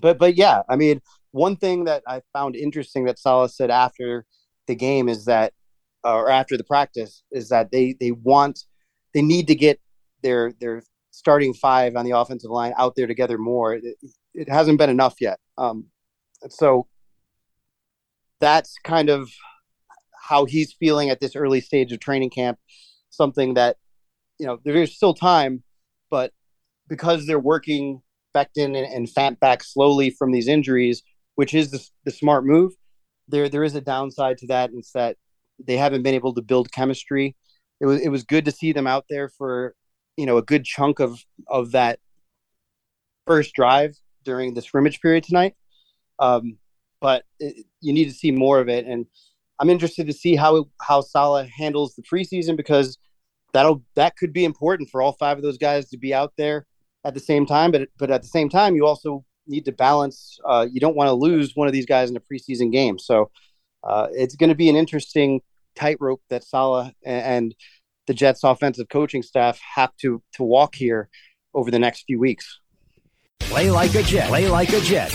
but 0.00 0.18
but 0.18 0.36
yeah, 0.36 0.62
I 0.68 0.76
mean, 0.76 1.00
one 1.34 1.56
thing 1.56 1.84
that 1.84 2.04
I 2.06 2.22
found 2.32 2.54
interesting 2.54 3.06
that 3.06 3.18
Saleh 3.18 3.50
said 3.50 3.68
after 3.68 4.24
the 4.68 4.76
game 4.76 5.08
is 5.08 5.24
that, 5.24 5.52
or 6.04 6.30
after 6.30 6.56
the 6.56 6.62
practice, 6.62 7.24
is 7.32 7.48
that 7.48 7.72
they 7.72 7.96
they 7.98 8.12
want 8.12 8.60
they 9.14 9.22
need 9.22 9.48
to 9.48 9.56
get 9.56 9.80
their 10.22 10.52
their 10.60 10.84
starting 11.10 11.52
five 11.52 11.96
on 11.96 12.04
the 12.04 12.16
offensive 12.16 12.52
line 12.52 12.72
out 12.78 12.94
there 12.94 13.08
together 13.08 13.36
more. 13.36 13.74
It, 13.74 13.96
it 14.32 14.48
hasn't 14.48 14.78
been 14.78 14.90
enough 14.90 15.16
yet. 15.20 15.40
Um, 15.58 15.86
so 16.50 16.86
that's 18.40 18.76
kind 18.84 19.08
of 19.10 19.28
how 20.28 20.44
he's 20.44 20.72
feeling 20.72 21.10
at 21.10 21.20
this 21.20 21.34
early 21.34 21.60
stage 21.60 21.92
of 21.92 21.98
training 21.98 22.30
camp. 22.30 22.58
Something 23.10 23.54
that 23.54 23.76
you 24.38 24.46
know 24.46 24.60
there's 24.64 24.94
still 24.94 25.14
time, 25.14 25.64
but 26.10 26.32
because 26.88 27.26
they're 27.26 27.40
working 27.40 28.02
Becton 28.36 28.76
and, 28.76 28.76
and 28.76 29.08
Fant 29.08 29.40
back 29.40 29.64
slowly 29.64 30.10
from 30.10 30.30
these 30.30 30.46
injuries, 30.46 31.02
which 31.34 31.54
is 31.54 31.70
the, 31.70 31.86
the 32.04 32.10
smart 32.10 32.44
move. 32.44 32.72
There, 33.28 33.48
there 33.48 33.64
is 33.64 33.74
a 33.74 33.80
downside 33.80 34.38
to 34.38 34.46
that, 34.48 34.70
and 34.70 34.78
it's 34.78 34.92
that 34.92 35.16
they 35.64 35.76
haven't 35.76 36.02
been 36.02 36.14
able 36.14 36.34
to 36.34 36.42
build 36.42 36.72
chemistry. 36.72 37.36
It 37.80 37.86
was, 37.86 38.00
it 38.00 38.08
was 38.08 38.24
good 38.24 38.44
to 38.44 38.52
see 38.52 38.72
them 38.72 38.86
out 38.86 39.06
there 39.08 39.28
for, 39.28 39.74
you 40.16 40.26
know, 40.26 40.36
a 40.36 40.42
good 40.42 40.64
chunk 40.64 41.00
of 41.00 41.18
of 41.48 41.72
that 41.72 41.98
first 43.26 43.54
drive 43.54 43.96
during 44.24 44.54
the 44.54 44.62
scrimmage 44.62 45.00
period 45.00 45.24
tonight. 45.24 45.54
Um, 46.18 46.58
but 47.00 47.24
it, 47.40 47.66
you 47.80 47.92
need 47.92 48.06
to 48.06 48.14
see 48.14 48.30
more 48.30 48.60
of 48.60 48.68
it, 48.68 48.86
and 48.86 49.06
I'm 49.58 49.70
interested 49.70 50.06
to 50.06 50.12
see 50.12 50.36
how 50.36 50.66
how 50.80 51.00
Saleh 51.00 51.48
handles 51.48 51.94
the 51.94 52.02
preseason 52.02 52.56
because 52.56 52.98
that'll 53.52 53.82
that 53.94 54.16
could 54.16 54.32
be 54.32 54.44
important 54.44 54.90
for 54.90 55.02
all 55.02 55.12
five 55.12 55.36
of 55.36 55.42
those 55.42 55.58
guys 55.58 55.88
to 55.90 55.98
be 55.98 56.12
out 56.12 56.32
there 56.36 56.66
at 57.04 57.14
the 57.14 57.20
same 57.20 57.46
time. 57.46 57.70
But 57.70 57.88
but 57.98 58.10
at 58.10 58.22
the 58.22 58.28
same 58.28 58.48
time, 58.48 58.74
you 58.74 58.86
also 58.86 59.24
need 59.46 59.64
to 59.66 59.72
balance. 59.72 60.38
Uh, 60.44 60.66
you 60.70 60.80
don't 60.80 60.96
want 60.96 61.08
to 61.08 61.14
lose 61.14 61.52
one 61.54 61.66
of 61.66 61.72
these 61.72 61.86
guys 61.86 62.10
in 62.10 62.16
a 62.16 62.20
preseason 62.20 62.72
game. 62.72 62.98
So 62.98 63.30
uh, 63.82 64.08
it's 64.12 64.36
going 64.36 64.48
to 64.48 64.54
be 64.54 64.68
an 64.68 64.76
interesting 64.76 65.40
tightrope 65.74 66.22
that 66.30 66.44
Saleh 66.44 66.92
and 67.04 67.54
the 68.06 68.14
Jets' 68.14 68.44
offensive 68.44 68.88
coaching 68.88 69.22
staff 69.22 69.60
have 69.74 69.94
to 69.98 70.22
to 70.34 70.42
walk 70.42 70.74
here 70.74 71.08
over 71.54 71.70
the 71.70 71.78
next 71.78 72.04
few 72.06 72.18
weeks. 72.18 72.60
Play 73.40 73.70
like 73.70 73.94
a 73.94 74.02
Jet. 74.02 74.28
Play 74.28 74.48
like 74.48 74.72
a 74.72 74.80
Jet. 74.80 75.12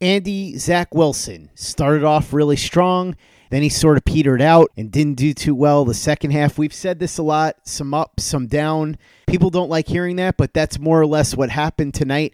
Andy, 0.00 0.58
Zach 0.58 0.94
Wilson 0.94 1.50
started 1.54 2.02
off 2.02 2.32
really 2.32 2.56
strong. 2.56 3.16
Then 3.50 3.62
he 3.62 3.68
sort 3.68 3.98
of 3.98 4.04
petered 4.04 4.40
out 4.40 4.72
and 4.76 4.90
didn't 4.90 5.14
do 5.14 5.34
too 5.34 5.54
well 5.54 5.84
the 5.84 5.94
second 5.94 6.30
half. 6.30 6.58
We've 6.58 6.72
said 6.72 6.98
this 6.98 7.18
a 7.18 7.22
lot 7.22 7.56
some 7.64 7.92
up, 7.92 8.18
some 8.18 8.46
down. 8.46 8.96
People 9.26 9.50
don't 9.50 9.68
like 9.68 9.86
hearing 9.86 10.16
that, 10.16 10.36
but 10.38 10.54
that's 10.54 10.78
more 10.78 11.00
or 11.00 11.06
less 11.06 11.36
what 11.36 11.50
happened 11.50 11.94
tonight. 11.94 12.32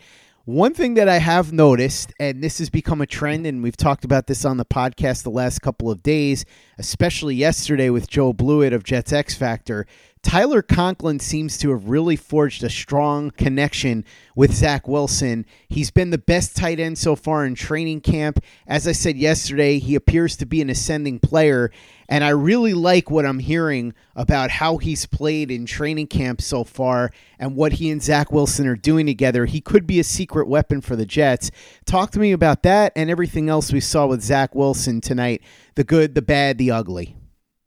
One 0.48 0.72
thing 0.72 0.94
that 0.94 1.10
I 1.10 1.18
have 1.18 1.52
noticed, 1.52 2.14
and 2.18 2.42
this 2.42 2.56
has 2.56 2.70
become 2.70 3.02
a 3.02 3.06
trend, 3.06 3.46
and 3.46 3.62
we've 3.62 3.76
talked 3.76 4.06
about 4.06 4.28
this 4.28 4.46
on 4.46 4.56
the 4.56 4.64
podcast 4.64 5.22
the 5.22 5.30
last 5.30 5.58
couple 5.58 5.90
of 5.90 6.02
days, 6.02 6.46
especially 6.78 7.34
yesterday 7.34 7.90
with 7.90 8.08
Joe 8.08 8.32
Blewett 8.32 8.72
of 8.72 8.82
Jets 8.82 9.12
X 9.12 9.34
Factor, 9.34 9.86
Tyler 10.22 10.62
Conklin 10.62 11.20
seems 11.20 11.58
to 11.58 11.70
have 11.70 11.90
really 11.90 12.16
forged 12.16 12.64
a 12.64 12.70
strong 12.70 13.30
connection 13.30 14.06
with 14.34 14.54
Zach 14.54 14.88
Wilson. 14.88 15.44
He's 15.68 15.90
been 15.90 16.08
the 16.08 16.16
best 16.16 16.56
tight 16.56 16.80
end 16.80 16.96
so 16.96 17.14
far 17.14 17.44
in 17.44 17.54
training 17.54 18.00
camp. 18.00 18.40
As 18.66 18.88
I 18.88 18.92
said 18.92 19.18
yesterday, 19.18 19.78
he 19.78 19.94
appears 19.94 20.34
to 20.38 20.46
be 20.46 20.62
an 20.62 20.70
ascending 20.70 21.18
player, 21.18 21.70
and 22.08 22.24
I 22.24 22.30
really 22.30 22.72
like 22.72 23.10
what 23.10 23.26
I'm 23.26 23.38
hearing 23.38 23.92
about 24.16 24.50
how 24.50 24.78
he's 24.78 25.04
played 25.04 25.50
in 25.50 25.66
training 25.66 26.06
camp 26.06 26.40
so 26.40 26.64
far 26.64 27.10
and 27.38 27.54
what 27.54 27.74
he 27.74 27.90
and 27.90 28.02
Zach 28.02 28.32
Wilson 28.32 28.66
are 28.66 28.76
doing 28.76 29.06
together. 29.06 29.44
He 29.44 29.60
could 29.60 29.86
be 29.86 30.00
a 30.00 30.04
secret 30.04 30.48
weapon 30.48 30.80
for 30.80 30.96
the 30.96 31.04
Jets. 31.04 31.50
Talk 31.84 32.10
to 32.12 32.18
me 32.18 32.32
about 32.32 32.62
that 32.62 32.92
and 32.96 33.10
everything 33.10 33.48
else 33.48 33.72
we 33.72 33.80
saw 33.80 34.06
with 34.06 34.22
Zach 34.22 34.54
Wilson 34.54 35.00
tonight 35.00 35.42
the 35.74 35.84
good, 35.84 36.14
the 36.14 36.22
bad, 36.22 36.56
the 36.56 36.70
ugly. 36.70 37.14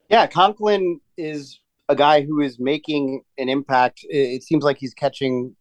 Yeah, 0.09 0.25
Conklin 0.27 0.99
is 1.17 1.59
a 1.87 1.95
guy 1.95 2.21
who 2.21 2.41
is 2.41 2.59
making 2.59 3.21
an 3.37 3.47
impact. 3.47 3.99
It, 4.09 4.43
seems 4.43 4.63
like 4.63 4.77
he's 4.77 4.93
catching 4.93 5.55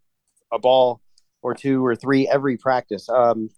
a 0.52 0.58
ball 0.58 1.00
or 1.42 1.54
two 1.54 1.84
or 1.84 1.94
three 1.94 2.26
every 2.28 2.56
practice. 2.56 3.08
Um, 3.08 3.50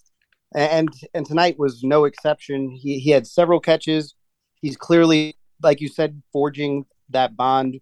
and 0.54 0.90
and 1.14 1.24
tonight 1.24 1.58
was 1.58 1.82
no 1.82 2.04
exception. 2.04 2.70
He 2.70 2.98
he 2.98 3.10
had 3.10 3.26
several 3.26 3.60
catches. 3.60 4.14
He's 4.62 4.76
clearly, 4.76 5.36
like 5.62 5.80
you 5.80 5.88
said, 5.88 6.22
forging 6.32 6.86
that 7.10 7.36
bond 7.36 7.80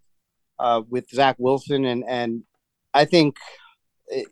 uh, 0.59 0.83
with 0.89 1.09
Zach 1.11 1.37
Wilson, 1.39 1.85
and 1.85 2.05
and 2.09 2.43
I 2.93 3.05
think 3.05 3.37
it, 4.09 4.27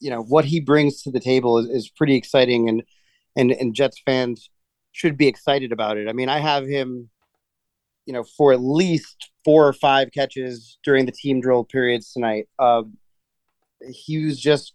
you 0.00 0.10
know 0.10 0.22
what 0.22 0.44
he 0.44 0.60
brings 0.60 1.02
to 1.02 1.10
the 1.10 1.20
table 1.20 1.58
is, 1.58 1.68
is 1.68 1.88
pretty 1.88 2.16
exciting, 2.16 2.68
and 2.68 2.82
and 3.36 3.52
and 3.52 3.74
Jets 3.74 4.00
fans 4.04 4.50
should 4.92 5.16
be 5.16 5.26
excited 5.26 5.72
about 5.72 5.96
it. 5.96 6.08
I 6.08 6.12
mean, 6.12 6.28
I 6.28 6.38
have 6.38 6.66
him, 6.66 7.08
you 8.04 8.12
know, 8.12 8.24
for 8.24 8.52
at 8.52 8.60
least 8.60 9.30
four 9.44 9.66
or 9.66 9.72
five 9.72 10.10
catches 10.12 10.78
during 10.84 11.06
the 11.06 11.12
team 11.12 11.40
drill 11.40 11.64
periods 11.64 12.12
tonight. 12.12 12.48
Uh, 12.58 12.82
he 13.90 14.24
was 14.24 14.38
just, 14.38 14.74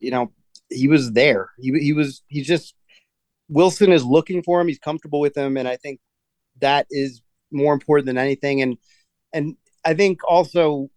you 0.00 0.10
know, 0.10 0.32
he 0.68 0.88
was 0.88 1.12
there. 1.12 1.50
He 1.58 1.72
he 1.78 1.92
was 1.92 2.22
he 2.28 2.42
just 2.42 2.74
Wilson 3.48 3.92
is 3.92 4.04
looking 4.04 4.42
for 4.42 4.60
him. 4.60 4.68
He's 4.68 4.78
comfortable 4.78 5.20
with 5.20 5.36
him, 5.36 5.56
and 5.56 5.68
I 5.68 5.76
think 5.76 6.00
that 6.60 6.86
is 6.90 7.22
more 7.50 7.74
important 7.74 8.06
than 8.06 8.18
anything. 8.18 8.62
And 8.62 8.76
and 9.32 9.56
I 9.84 9.94
think 9.94 10.20
also, 10.28 10.90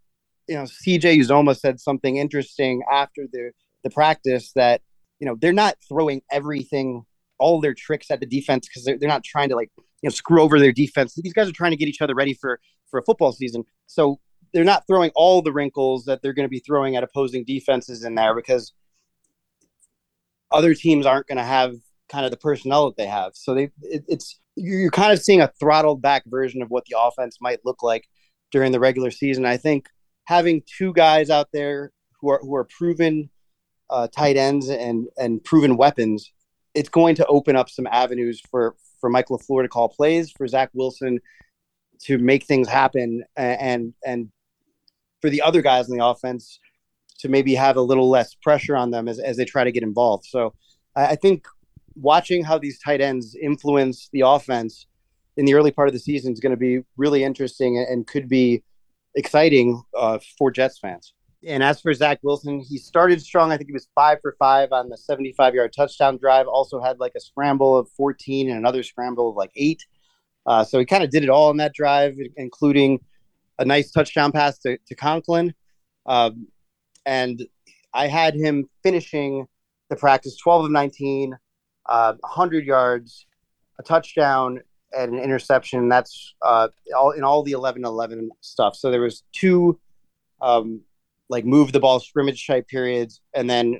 you 0.47 0.55
know, 0.55 0.63
CJ 0.63 1.19
Uzomah 1.19 1.57
said 1.57 1.79
something 1.79 2.17
interesting 2.17 2.81
after 2.91 3.25
the 3.31 3.51
the 3.83 3.89
practice 3.89 4.51
that 4.53 4.81
you 5.19 5.27
know 5.27 5.35
they're 5.39 5.53
not 5.53 5.77
throwing 5.87 6.21
everything 6.31 7.03
all 7.37 7.59
their 7.59 7.73
tricks 7.73 8.09
at 8.11 8.19
the 8.19 8.25
defense 8.25 8.67
because 8.67 8.85
they're, 8.85 8.97
they're 8.97 9.09
not 9.09 9.23
trying 9.23 9.49
to 9.49 9.55
like 9.55 9.69
you 9.77 10.09
know 10.09 10.09
screw 10.09 10.41
over 10.41 10.59
their 10.59 10.71
defense. 10.71 11.15
These 11.15 11.33
guys 11.33 11.49
are 11.49 11.53
trying 11.53 11.71
to 11.71 11.77
get 11.77 11.87
each 11.87 12.01
other 12.01 12.15
ready 12.15 12.33
for 12.33 12.59
for 12.89 12.99
a 12.99 13.03
football 13.03 13.31
season. 13.31 13.63
So 13.87 14.19
they're 14.53 14.63
not 14.63 14.87
throwing 14.87 15.11
all 15.15 15.41
the 15.41 15.51
wrinkles 15.51 16.05
that 16.05 16.21
they're 16.21 16.33
going 16.33 16.45
to 16.45 16.49
be 16.49 16.59
throwing 16.59 16.95
at 16.95 17.03
opposing 17.03 17.43
defenses 17.43 18.03
in 18.03 18.15
there 18.15 18.33
because 18.33 18.73
other 20.51 20.73
teams 20.73 21.05
aren't 21.05 21.27
going 21.27 21.37
to 21.37 21.43
have 21.43 21.75
kind 22.09 22.25
of 22.25 22.31
the 22.31 22.37
personnel 22.37 22.85
that 22.87 22.97
they 22.97 23.07
have. 23.07 23.31
So 23.35 23.53
they 23.53 23.69
it, 23.81 24.03
it's 24.07 24.39
you're 24.55 24.91
kind 24.91 25.11
of 25.11 25.21
seeing 25.21 25.41
a 25.41 25.51
throttled 25.59 26.01
back 26.01 26.23
version 26.27 26.61
of 26.61 26.69
what 26.69 26.85
the 26.85 26.97
offense 26.99 27.37
might 27.41 27.59
look 27.65 27.83
like 27.83 28.07
during 28.51 28.71
the 28.71 28.79
regular 28.79 29.11
season. 29.11 29.45
I 29.45 29.57
think 29.57 29.89
having 30.25 30.63
two 30.65 30.93
guys 30.93 31.29
out 31.29 31.49
there 31.51 31.91
who 32.19 32.29
are 32.29 32.39
who 32.41 32.55
are 32.55 32.65
proven 32.65 33.29
uh, 33.89 34.07
tight 34.07 34.37
ends 34.37 34.69
and 34.69 35.07
and 35.17 35.43
proven 35.43 35.77
weapons, 35.77 36.31
it's 36.73 36.89
going 36.89 37.15
to 37.15 37.25
open 37.27 37.55
up 37.55 37.69
some 37.69 37.87
avenues 37.87 38.41
for 38.49 38.75
for 38.99 39.09
Mike 39.09 39.27
LaFleur 39.27 39.63
to 39.63 39.69
call 39.69 39.89
plays, 39.89 40.31
for 40.31 40.47
Zach 40.47 40.69
Wilson 40.73 41.19
to 42.03 42.17
make 42.17 42.45
things 42.45 42.67
happen 42.67 43.23
and 43.35 43.93
and 44.05 44.29
for 45.21 45.29
the 45.29 45.41
other 45.41 45.61
guys 45.61 45.89
in 45.89 45.97
the 45.97 46.05
offense 46.05 46.59
to 47.19 47.29
maybe 47.29 47.55
have 47.55 47.77
a 47.77 47.81
little 47.81 48.09
less 48.09 48.35
pressure 48.35 48.75
on 48.75 48.91
them 48.91 49.07
as, 49.07 49.19
as 49.19 49.37
they 49.37 49.45
try 49.45 49.63
to 49.63 49.71
get 49.71 49.83
involved. 49.83 50.25
So 50.25 50.53
I 50.95 51.15
think 51.15 51.47
watching 51.95 52.43
how 52.43 52.57
these 52.57 52.79
tight 52.79 53.01
ends 53.01 53.35
influence 53.41 54.09
the 54.11 54.21
offense 54.21 54.87
in 55.37 55.45
the 55.45 55.53
early 55.53 55.71
part 55.71 55.87
of 55.87 55.93
the 55.93 55.99
season 55.99 56.33
is 56.33 56.39
going 56.39 56.51
to 56.51 56.57
be 56.57 56.81
really 56.97 57.23
interesting 57.23 57.77
and 57.77 58.07
could 58.07 58.29
be 58.29 58.63
exciting 59.15 59.81
uh, 59.97 60.19
for 60.37 60.51
Jets 60.51 60.79
fans. 60.79 61.13
And 61.45 61.61
as 61.61 61.79
for 61.79 61.93
Zach 61.93 62.19
Wilson, 62.23 62.59
he 62.59 62.77
started 62.77 63.21
strong. 63.21 63.51
I 63.51 63.57
think 63.57 63.69
he 63.69 63.73
was 63.73 63.87
five 63.93 64.17
for 64.21 64.35
five 64.39 64.71
on 64.71 64.89
the 64.89 64.97
75 64.97 65.53
yard 65.53 65.73
touchdown 65.75 66.17
drive. 66.17 66.47
Also 66.47 66.81
had 66.81 66.99
like 66.99 67.13
a 67.15 67.19
scramble 67.19 67.77
of 67.77 67.87
14 67.91 68.49
and 68.49 68.57
another 68.57 68.81
scramble 68.81 69.29
of 69.29 69.35
like 69.35 69.51
eight. 69.55 69.85
Uh, 70.45 70.63
so 70.63 70.79
he 70.79 70.85
kind 70.85 71.03
of 71.03 71.09
did 71.09 71.23
it 71.23 71.29
all 71.29 71.51
in 71.51 71.57
that 71.57 71.73
drive, 71.73 72.15
including 72.37 72.99
a 73.59 73.65
nice 73.65 73.91
touchdown 73.91 74.31
pass 74.31 74.57
to, 74.59 74.77
to 74.87 74.95
Conklin. 74.95 75.53
Um, 76.05 76.47
and 77.05 77.45
I 77.93 78.07
had 78.07 78.35
him 78.35 78.67
finishing 78.83 79.47
the 79.89 79.95
practice 79.95 80.37
12 80.37 80.65
of 80.65 80.71
19, 80.71 81.37
uh, 81.87 82.13
100 82.19 82.65
yards, 82.65 83.25
a 83.79 83.83
touchdown, 83.83 84.61
and 84.95 85.13
an 85.13 85.19
interception. 85.19 85.89
That's 85.89 86.33
uh, 86.41 86.69
all 86.95 87.11
in 87.11 87.23
all 87.23 87.43
the 87.43 87.51
11 87.51 87.85
11 87.85 88.29
stuff. 88.41 88.75
So 88.75 88.91
there 88.91 89.01
was 89.01 89.23
two 89.33 89.79
um, 90.41 90.81
like 91.29 91.45
move 91.45 91.71
the 91.71 91.79
ball 91.79 91.99
scrimmage 91.99 92.45
type 92.45 92.67
periods, 92.67 93.21
and 93.33 93.49
then 93.49 93.79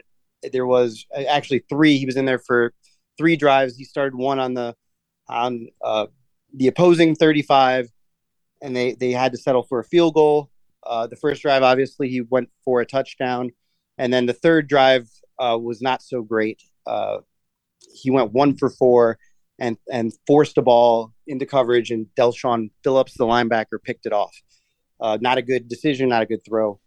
there 0.51 0.65
was 0.65 1.05
actually 1.27 1.63
three. 1.69 1.97
He 1.97 2.05
was 2.05 2.17
in 2.17 2.25
there 2.25 2.39
for 2.39 2.73
three 3.17 3.35
drives. 3.35 3.75
He 3.75 3.83
started 3.83 4.15
one 4.15 4.39
on 4.39 4.53
the 4.53 4.75
on 5.27 5.67
uh, 5.83 6.07
the 6.53 6.67
opposing 6.67 7.15
35, 7.15 7.89
and 8.61 8.75
they 8.75 8.93
they 8.93 9.11
had 9.11 9.31
to 9.31 9.37
settle 9.37 9.63
for 9.63 9.79
a 9.79 9.83
field 9.83 10.13
goal. 10.13 10.49
Uh, 10.85 11.07
the 11.07 11.15
first 11.15 11.41
drive, 11.41 11.63
obviously, 11.63 12.09
he 12.09 12.21
went 12.21 12.49
for 12.63 12.81
a 12.81 12.85
touchdown, 12.85 13.51
and 13.97 14.13
then 14.13 14.25
the 14.25 14.33
third 14.33 14.67
drive 14.67 15.09
uh, 15.39 15.57
was 15.59 15.81
not 15.81 16.01
so 16.01 16.21
great. 16.21 16.61
He 17.95 18.11
went 18.11 18.33
one 18.33 18.57
for 18.57 18.69
four 18.69 19.17
and 19.59 19.77
and 19.91 20.13
forced 20.27 20.57
a 20.57 20.61
ball 20.61 21.13
into 21.27 21.45
coverage, 21.45 21.91
and 21.91 22.07
Del'Shawn 22.17 22.69
Phillips, 22.83 23.15
the 23.17 23.25
linebacker, 23.25 23.81
picked 23.83 24.05
it 24.05 24.13
off. 24.13 24.35
Uh, 24.99 25.17
not 25.21 25.37
a 25.37 25.41
good 25.41 25.67
decision, 25.67 26.09
not 26.09 26.21
a 26.23 26.25
good 26.25 26.43
throw. 26.45 26.79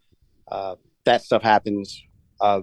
Uh, 0.50 0.76
that 1.04 1.22
stuff 1.22 1.42
happens. 1.42 2.02
Uh, 2.40 2.62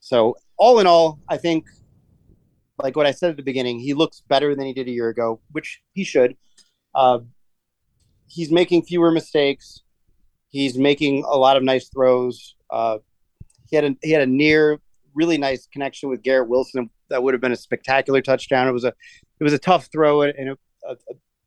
so 0.00 0.36
all 0.58 0.78
in 0.78 0.86
all, 0.86 1.20
I 1.28 1.36
think 1.36 1.66
like 2.78 2.96
what 2.96 3.06
I 3.06 3.10
said 3.10 3.30
at 3.30 3.36
the 3.36 3.42
beginning, 3.42 3.78
he 3.78 3.94
looks 3.94 4.22
better 4.28 4.54
than 4.54 4.66
he 4.66 4.72
did 4.72 4.88
a 4.88 4.90
year 4.90 5.08
ago, 5.08 5.40
which 5.52 5.80
he 5.92 6.04
should. 6.04 6.36
Uh, 6.94 7.20
he's 8.28 8.50
making 8.50 8.82
fewer 8.82 9.10
mistakes. 9.10 9.82
He's 10.48 10.78
making 10.78 11.24
a 11.24 11.36
lot 11.36 11.56
of 11.56 11.62
nice 11.62 11.88
throws. 11.88 12.56
Uh, 12.70 12.98
he 13.68 13.76
had 13.76 13.84
a 13.84 13.96
he 14.02 14.10
had 14.10 14.22
a 14.22 14.26
near 14.26 14.80
really 15.14 15.38
nice 15.38 15.66
connection 15.66 16.08
with 16.08 16.22
Garrett 16.22 16.48
Wilson 16.48 16.90
that 17.08 17.22
would 17.22 17.34
have 17.34 17.40
been 17.40 17.52
a 17.52 17.56
spectacular 17.56 18.20
touchdown. 18.20 18.68
It 18.68 18.72
was 18.72 18.84
a 18.84 18.92
it 19.40 19.44
was 19.44 19.52
a 19.52 19.58
tough 19.58 19.88
throw 19.92 20.22
and 20.22 20.56
uh, 20.88 20.94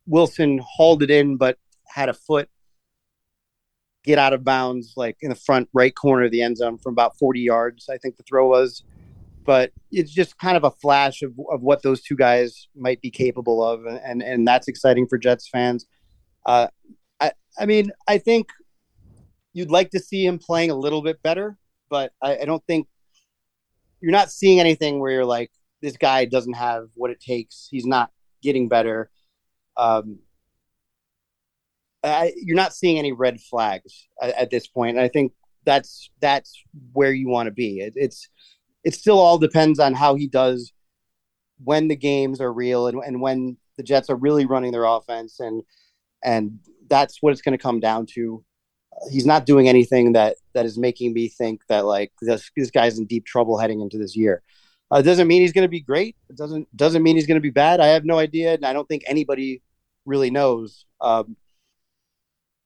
Wilson 0.06 0.60
hauled 0.64 1.02
it 1.02 1.10
in, 1.10 1.36
but 1.36 1.58
had 1.86 2.08
a 2.08 2.14
foot 2.14 2.48
get 4.02 4.18
out 4.18 4.32
of 4.32 4.42
bounds 4.44 4.94
like 4.96 5.16
in 5.20 5.28
the 5.28 5.34
front 5.34 5.68
right 5.74 5.94
corner 5.94 6.24
of 6.24 6.30
the 6.30 6.42
end 6.42 6.56
zone 6.56 6.78
from 6.78 6.92
about 6.92 7.18
40 7.18 7.40
yards. 7.40 7.88
I 7.88 7.98
think 7.98 8.16
the 8.16 8.22
throw 8.22 8.48
was 8.48 8.82
but 9.44 9.72
it's 9.90 10.12
just 10.12 10.38
kind 10.38 10.56
of 10.56 10.64
a 10.64 10.70
flash 10.70 11.22
of, 11.22 11.32
of 11.50 11.62
what 11.62 11.82
those 11.82 12.02
two 12.02 12.16
guys 12.16 12.68
might 12.76 13.00
be 13.00 13.10
capable 13.10 13.64
of, 13.64 13.84
and 13.84 14.22
and 14.22 14.46
that's 14.46 14.68
exciting 14.68 15.06
for 15.06 15.18
Jets 15.18 15.48
fans. 15.48 15.86
Uh, 16.46 16.68
I 17.20 17.32
I 17.58 17.66
mean 17.66 17.90
I 18.06 18.18
think 18.18 18.50
you'd 19.52 19.70
like 19.70 19.90
to 19.90 19.98
see 19.98 20.24
him 20.24 20.38
playing 20.38 20.70
a 20.70 20.74
little 20.74 21.02
bit 21.02 21.22
better, 21.22 21.56
but 21.88 22.12
I, 22.22 22.38
I 22.38 22.44
don't 22.44 22.64
think 22.66 22.86
you're 24.00 24.12
not 24.12 24.30
seeing 24.30 24.60
anything 24.60 24.98
where 24.98 25.12
you're 25.12 25.24
like 25.24 25.50
this 25.82 25.96
guy 25.96 26.24
doesn't 26.24 26.54
have 26.54 26.88
what 26.94 27.10
it 27.10 27.20
takes. 27.20 27.68
He's 27.70 27.86
not 27.86 28.10
getting 28.42 28.68
better. 28.68 29.10
Um, 29.76 30.18
I, 32.02 32.32
you're 32.36 32.56
not 32.56 32.74
seeing 32.74 32.98
any 32.98 33.12
red 33.12 33.40
flags 33.40 34.08
at, 34.22 34.30
at 34.30 34.50
this 34.50 34.66
point. 34.66 34.98
I 34.98 35.08
think 35.08 35.32
that's 35.64 36.10
that's 36.20 36.62
where 36.92 37.12
you 37.12 37.28
want 37.28 37.46
to 37.46 37.52
be. 37.52 37.80
It, 37.80 37.94
it's 37.96 38.28
it 38.84 38.94
still 38.94 39.18
all 39.18 39.38
depends 39.38 39.78
on 39.78 39.94
how 39.94 40.14
he 40.14 40.26
does 40.26 40.72
when 41.62 41.88
the 41.88 41.96
games 41.96 42.40
are 42.40 42.52
real 42.52 42.86
and, 42.86 43.02
and 43.04 43.20
when 43.20 43.56
the 43.76 43.82
Jets 43.82 44.08
are 44.08 44.16
really 44.16 44.46
running 44.46 44.72
their 44.72 44.84
offense 44.84 45.40
and 45.40 45.62
and 46.24 46.58
that's 46.88 47.18
what 47.20 47.32
it's 47.32 47.42
going 47.42 47.56
to 47.56 47.62
come 47.62 47.80
down 47.80 48.06
to. 48.14 48.44
He's 49.10 49.26
not 49.26 49.46
doing 49.46 49.68
anything 49.68 50.12
that 50.12 50.36
that 50.52 50.66
is 50.66 50.78
making 50.78 51.12
me 51.12 51.28
think 51.28 51.62
that 51.68 51.84
like 51.86 52.12
this 52.20 52.50
this 52.56 52.70
guy's 52.70 52.98
in 52.98 53.06
deep 53.06 53.24
trouble 53.24 53.58
heading 53.58 53.80
into 53.80 53.98
this 53.98 54.16
year. 54.16 54.42
Uh, 54.90 55.00
doesn't 55.00 55.28
mean 55.28 55.40
he's 55.40 55.52
going 55.52 55.64
to 55.64 55.68
be 55.68 55.80
great. 55.80 56.16
It 56.28 56.36
doesn't 56.36 56.74
doesn't 56.76 57.02
mean 57.02 57.16
he's 57.16 57.26
going 57.26 57.36
to 57.36 57.40
be 57.40 57.50
bad. 57.50 57.80
I 57.80 57.88
have 57.88 58.04
no 58.04 58.18
idea, 58.18 58.54
and 58.54 58.66
I 58.66 58.72
don't 58.72 58.88
think 58.88 59.04
anybody 59.06 59.62
really 60.04 60.30
knows. 60.30 60.84
Um, 61.00 61.36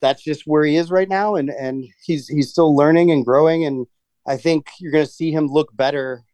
that's 0.00 0.22
just 0.22 0.42
where 0.46 0.64
he 0.64 0.76
is 0.76 0.90
right 0.90 1.08
now, 1.08 1.36
and 1.36 1.50
and 1.50 1.84
he's 2.04 2.26
he's 2.28 2.50
still 2.50 2.74
learning 2.74 3.10
and 3.10 3.24
growing, 3.24 3.64
and 3.64 3.86
I 4.26 4.36
think 4.36 4.68
you're 4.78 4.92
going 4.92 5.06
to 5.06 5.10
see 5.10 5.30
him 5.30 5.48
look 5.48 5.74
better, 5.76 6.24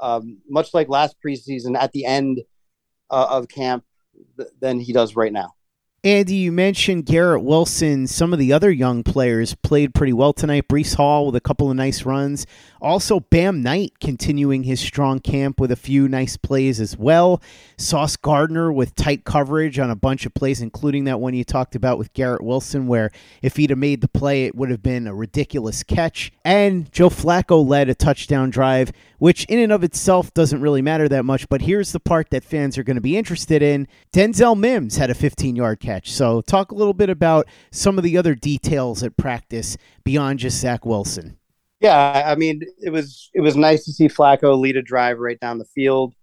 um, 0.00 0.38
much 0.48 0.72
like 0.72 0.88
last 0.88 1.16
preseason 1.24 1.76
at 1.76 1.92
the 1.92 2.06
end 2.06 2.40
uh, 3.10 3.26
of 3.30 3.48
camp 3.48 3.84
th- 4.36 4.50
than 4.60 4.80
he 4.80 4.92
does 4.92 5.16
right 5.16 5.32
now. 5.32 5.54
Andy, 6.02 6.36
you 6.36 6.50
mentioned 6.50 7.04
Garrett 7.04 7.42
Wilson. 7.42 8.06
Some 8.06 8.32
of 8.32 8.38
the 8.38 8.54
other 8.54 8.70
young 8.70 9.02
players 9.02 9.54
played 9.56 9.92
pretty 9.92 10.14
well 10.14 10.32
tonight. 10.32 10.66
Breece 10.66 10.94
Hall 10.94 11.26
with 11.26 11.36
a 11.36 11.42
couple 11.42 11.68
of 11.68 11.76
nice 11.76 12.06
runs. 12.06 12.46
Also, 12.80 13.20
Bam 13.20 13.62
Knight 13.62 13.92
continuing 14.00 14.62
his 14.62 14.80
strong 14.80 15.18
camp 15.18 15.60
with 15.60 15.70
a 15.70 15.76
few 15.76 16.08
nice 16.08 16.38
plays 16.38 16.80
as 16.80 16.96
well. 16.96 17.42
Sauce 17.76 18.16
Gardner 18.16 18.72
with 18.72 18.94
tight 18.94 19.24
coverage 19.24 19.78
on 19.78 19.90
a 19.90 19.94
bunch 19.94 20.24
of 20.24 20.32
plays, 20.32 20.62
including 20.62 21.04
that 21.04 21.20
one 21.20 21.34
you 21.34 21.44
talked 21.44 21.74
about 21.74 21.98
with 21.98 22.14
Garrett 22.14 22.42
Wilson, 22.42 22.86
where 22.86 23.10
if 23.42 23.56
he'd 23.56 23.68
have 23.68 23.78
made 23.78 24.00
the 24.00 24.08
play, 24.08 24.46
it 24.46 24.54
would 24.54 24.70
have 24.70 24.82
been 24.82 25.06
a 25.06 25.14
ridiculous 25.14 25.82
catch. 25.82 26.32
And 26.46 26.90
Joe 26.90 27.10
Flacco 27.10 27.62
led 27.62 27.90
a 27.90 27.94
touchdown 27.94 28.48
drive, 28.48 28.90
which 29.18 29.44
in 29.44 29.58
and 29.58 29.70
of 29.70 29.84
itself 29.84 30.32
doesn't 30.32 30.62
really 30.62 30.80
matter 30.80 31.10
that 31.10 31.26
much. 31.26 31.46
But 31.50 31.60
here's 31.60 31.92
the 31.92 32.00
part 32.00 32.30
that 32.30 32.42
fans 32.42 32.78
are 32.78 32.84
going 32.84 32.94
to 32.94 33.02
be 33.02 33.18
interested 33.18 33.60
in 33.60 33.86
Denzel 34.14 34.58
Mims 34.58 34.96
had 34.96 35.10
a 35.10 35.14
15 35.14 35.56
yard 35.56 35.80
catch. 35.80 35.89
So, 36.04 36.40
talk 36.42 36.72
a 36.72 36.74
little 36.74 36.94
bit 36.94 37.10
about 37.10 37.46
some 37.70 37.98
of 37.98 38.04
the 38.04 38.16
other 38.16 38.34
details 38.34 39.02
at 39.02 39.16
practice 39.16 39.76
beyond 40.04 40.38
just 40.38 40.60
Zach 40.60 40.84
Wilson. 40.84 41.38
Yeah, 41.80 42.24
I 42.26 42.34
mean, 42.34 42.62
it 42.78 42.90
was 42.90 43.30
it 43.32 43.40
was 43.40 43.56
nice 43.56 43.84
to 43.84 43.92
see 43.92 44.08
Flacco 44.08 44.58
lead 44.58 44.76
a 44.76 44.82
drive 44.82 45.18
right 45.18 45.40
down 45.40 45.58
the 45.58 45.64
field. 45.64 46.14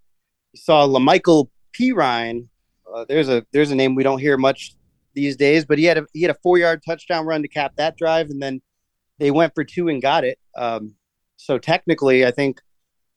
You 0.53 0.59
saw 0.59 0.87
La'Mical 0.87 1.49
Perine. 1.73 2.47
Uh, 2.93 3.05
there's 3.09 3.27
a 3.27 3.45
there's 3.51 3.71
a 3.71 3.75
name 3.75 3.95
we 3.95 4.03
don't 4.03 4.19
hear 4.19 4.37
much 4.37 4.75
these 5.15 5.35
days, 5.35 5.65
but 5.65 5.79
he 5.79 5.85
had 5.85 5.97
a 5.97 6.05
he 6.13 6.21
had 6.21 6.31
a 6.31 6.37
four 6.43 6.57
yard 6.59 6.83
touchdown 6.85 7.25
run 7.25 7.41
to 7.41 7.47
cap 7.47 7.73
that 7.77 7.97
drive, 7.97 8.29
and 8.29 8.41
then 8.41 8.61
they 9.17 9.31
went 9.31 9.53
for 9.55 9.63
two 9.63 9.87
and 9.87 10.01
got 10.01 10.23
it. 10.23 10.37
Um, 10.55 10.95
so 11.37 11.57
technically, 11.57 12.25
I 12.25 12.31
think 12.31 12.61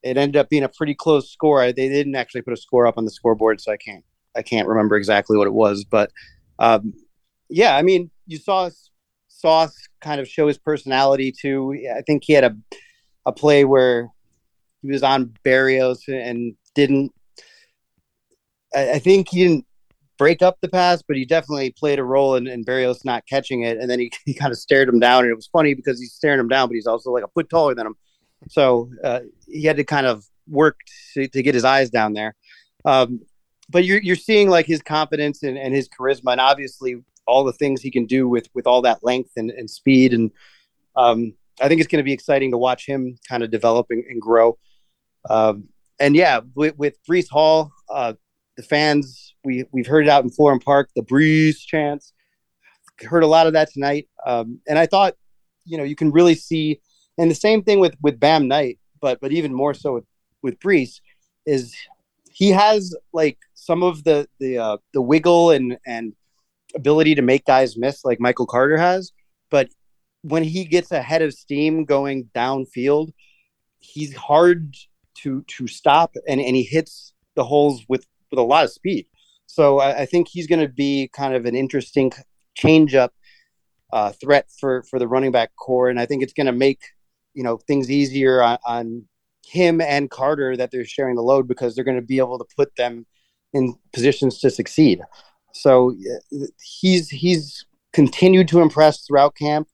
it 0.02 0.16
ended 0.16 0.36
up 0.36 0.48
being 0.48 0.64
a 0.64 0.68
pretty 0.68 0.94
close 0.94 1.30
score. 1.30 1.60
They 1.72 1.88
didn't 1.88 2.14
actually 2.14 2.42
put 2.42 2.54
a 2.54 2.56
score 2.56 2.86
up 2.86 2.96
on 2.96 3.04
the 3.04 3.10
scoreboard, 3.10 3.60
so 3.60 3.70
I 3.70 3.76
can't 3.76 4.04
I 4.34 4.42
can't 4.42 4.68
remember 4.68 4.96
exactly 4.96 5.36
what 5.36 5.46
it 5.46 5.52
was, 5.52 5.84
but 5.84 6.10
um, 6.60 6.94
yeah, 7.48 7.76
I 7.76 7.82
mean, 7.82 8.10
you 8.26 8.38
saw 8.38 8.70
Sauce 9.28 9.74
kind 10.00 10.20
of 10.20 10.28
show 10.28 10.46
his 10.46 10.58
personality 10.58 11.32
too. 11.32 11.76
I 11.96 12.02
think 12.02 12.22
he 12.24 12.34
had 12.34 12.44
a 12.44 12.56
a 13.26 13.32
play 13.32 13.64
where 13.64 14.08
he 14.82 14.90
was 14.90 15.02
on 15.02 15.34
Berrios 15.44 16.08
and 16.08 16.54
didn't. 16.74 17.12
I, 18.74 18.92
I 18.92 18.98
think 18.98 19.28
he 19.28 19.44
didn't 19.44 19.66
break 20.18 20.42
up 20.42 20.58
the 20.60 20.68
pass, 20.68 21.02
but 21.02 21.16
he 21.16 21.24
definitely 21.24 21.70
played 21.72 21.98
a 21.98 22.04
role 22.04 22.34
in, 22.36 22.46
in 22.46 22.64
Berrios 22.64 23.04
not 23.04 23.26
catching 23.26 23.62
it. 23.62 23.78
And 23.78 23.90
then 23.90 23.98
he, 23.98 24.12
he 24.26 24.34
kind 24.34 24.52
of 24.52 24.58
stared 24.58 24.88
him 24.88 25.00
down, 25.00 25.24
and 25.24 25.32
it 25.32 25.36
was 25.36 25.48
funny 25.48 25.74
because 25.74 25.98
he's 25.98 26.12
staring 26.12 26.40
him 26.40 26.48
down, 26.48 26.68
but 26.68 26.74
he's 26.74 26.86
also 26.86 27.10
like 27.10 27.24
a 27.24 27.28
foot 27.28 27.48
taller 27.48 27.74
than 27.74 27.86
him, 27.86 27.96
so 28.48 28.90
uh, 29.04 29.20
he 29.46 29.64
had 29.64 29.76
to 29.76 29.84
kind 29.84 30.06
of 30.06 30.24
work 30.48 30.78
to, 31.14 31.28
to 31.28 31.42
get 31.42 31.54
his 31.54 31.64
eyes 31.64 31.90
down 31.90 32.12
there. 32.12 32.34
Um, 32.84 33.20
but 33.70 33.84
you're 33.84 34.00
you're 34.00 34.16
seeing 34.16 34.50
like 34.50 34.66
his 34.66 34.82
confidence 34.82 35.42
and, 35.42 35.56
and 35.56 35.74
his 35.74 35.88
charisma, 35.88 36.32
and 36.32 36.40
obviously 36.40 37.02
all 37.26 37.44
the 37.44 37.52
things 37.52 37.80
he 37.80 37.90
can 37.90 38.06
do 38.06 38.28
with 38.28 38.48
with 38.54 38.66
all 38.66 38.82
that 38.82 39.02
length 39.02 39.30
and, 39.36 39.50
and 39.50 39.70
speed. 39.70 40.12
And 40.12 40.30
um, 40.96 41.34
I 41.60 41.68
think 41.68 41.80
it's 41.80 41.88
going 41.88 42.02
to 42.02 42.04
be 42.04 42.12
exciting 42.12 42.50
to 42.50 42.58
watch 42.58 42.86
him 42.86 43.16
kind 43.28 43.42
of 43.42 43.50
develop 43.50 43.86
and, 43.90 44.04
and 44.04 44.20
grow. 44.20 44.58
Um, 45.28 45.68
and 45.98 46.16
yeah, 46.16 46.40
with, 46.54 46.76
with 46.78 46.98
Breece 47.08 47.28
Hall, 47.28 47.72
uh, 47.90 48.14
the 48.56 48.62
fans 48.62 49.34
we 49.44 49.64
we've 49.70 49.86
heard 49.86 50.06
it 50.06 50.10
out 50.10 50.24
in 50.24 50.30
Florham 50.30 50.60
Park, 50.60 50.90
the 50.96 51.02
Breece 51.02 51.58
chants. 51.58 52.12
Heard 53.02 53.22
a 53.22 53.26
lot 53.26 53.46
of 53.46 53.54
that 53.54 53.72
tonight, 53.72 54.10
um, 54.26 54.60
and 54.68 54.78
I 54.78 54.84
thought, 54.84 55.14
you 55.64 55.78
know, 55.78 55.84
you 55.84 55.96
can 55.96 56.10
really 56.10 56.34
see, 56.34 56.82
and 57.16 57.30
the 57.30 57.34
same 57.34 57.62
thing 57.62 57.80
with 57.80 57.94
with 58.02 58.20
Bam 58.20 58.46
Knight, 58.46 58.78
but 59.00 59.20
but 59.22 59.32
even 59.32 59.54
more 59.54 59.72
so 59.72 59.94
with 59.94 60.04
with 60.42 60.58
Breece, 60.60 61.00
is 61.46 61.74
he 62.30 62.50
has 62.50 62.94
like 63.14 63.38
some 63.60 63.82
of 63.82 64.04
the 64.04 64.26
the 64.38 64.58
uh, 64.58 64.76
the 64.94 65.02
wiggle 65.02 65.50
and 65.50 65.76
and 65.86 66.14
ability 66.74 67.14
to 67.14 67.22
make 67.22 67.44
guys 67.44 67.76
miss 67.76 68.04
like 68.04 68.18
Michael 68.20 68.46
Carter 68.46 68.78
has, 68.78 69.12
but 69.50 69.68
when 70.22 70.44
he 70.44 70.64
gets 70.64 70.92
ahead 70.92 71.22
of 71.22 71.34
steam 71.34 71.84
going 71.84 72.30
downfield, 72.34 73.12
he's 73.78 74.14
hard 74.14 74.74
to 75.22 75.42
to 75.42 75.66
stop 75.66 76.14
and, 76.26 76.40
and 76.40 76.56
he 76.56 76.62
hits 76.62 77.12
the 77.34 77.44
holes 77.44 77.84
with 77.88 78.06
with 78.30 78.38
a 78.38 78.42
lot 78.42 78.64
of 78.64 78.72
speed. 78.72 79.06
So 79.46 79.80
I, 79.80 80.02
I 80.02 80.06
think 80.06 80.28
he's 80.28 80.46
going 80.46 80.60
to 80.60 80.68
be 80.68 81.10
kind 81.12 81.34
of 81.34 81.44
an 81.44 81.54
interesting 81.54 82.12
change 82.54 82.94
up 82.94 83.12
uh, 83.92 84.12
threat 84.12 84.46
for 84.58 84.84
for 84.84 84.98
the 84.98 85.08
running 85.08 85.32
back 85.32 85.50
corps, 85.56 85.90
and 85.90 86.00
I 86.00 86.06
think 86.06 86.22
it's 86.22 86.32
going 86.32 86.46
to 86.46 86.52
make 86.52 86.80
you 87.34 87.42
know 87.42 87.58
things 87.58 87.90
easier 87.90 88.42
on, 88.42 88.58
on 88.64 89.04
him 89.46 89.80
and 89.80 90.10
Carter 90.10 90.56
that 90.56 90.70
they're 90.70 90.84
sharing 90.84 91.16
the 91.16 91.22
load 91.22 91.46
because 91.48 91.74
they're 91.74 91.84
going 91.84 92.00
to 92.00 92.06
be 92.06 92.18
able 92.18 92.38
to 92.38 92.46
put 92.56 92.74
them 92.76 93.04
in 93.52 93.74
positions 93.92 94.38
to 94.40 94.50
succeed. 94.50 95.00
So 95.52 95.96
he's 96.62 97.08
he's 97.08 97.64
continued 97.92 98.48
to 98.48 98.60
impress 98.60 99.04
throughout 99.04 99.34
camp. 99.34 99.68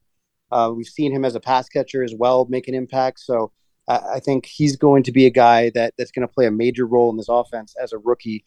Uh, 0.50 0.72
we've 0.74 0.86
seen 0.86 1.12
him 1.12 1.24
as 1.24 1.34
a 1.34 1.40
pass 1.40 1.68
catcher 1.68 2.02
as 2.02 2.14
well, 2.14 2.46
make 2.48 2.68
an 2.68 2.74
impact. 2.74 3.20
So 3.20 3.52
I, 3.88 4.00
I 4.14 4.20
think 4.20 4.46
he's 4.46 4.76
going 4.76 5.02
to 5.04 5.12
be 5.12 5.26
a 5.26 5.30
guy 5.30 5.70
that 5.70 5.94
that's 5.98 6.10
going 6.10 6.26
to 6.26 6.32
play 6.32 6.46
a 6.46 6.50
major 6.50 6.86
role 6.86 7.10
in 7.10 7.16
this 7.16 7.28
offense 7.28 7.74
as 7.80 7.92
a 7.92 7.98
rookie. 7.98 8.44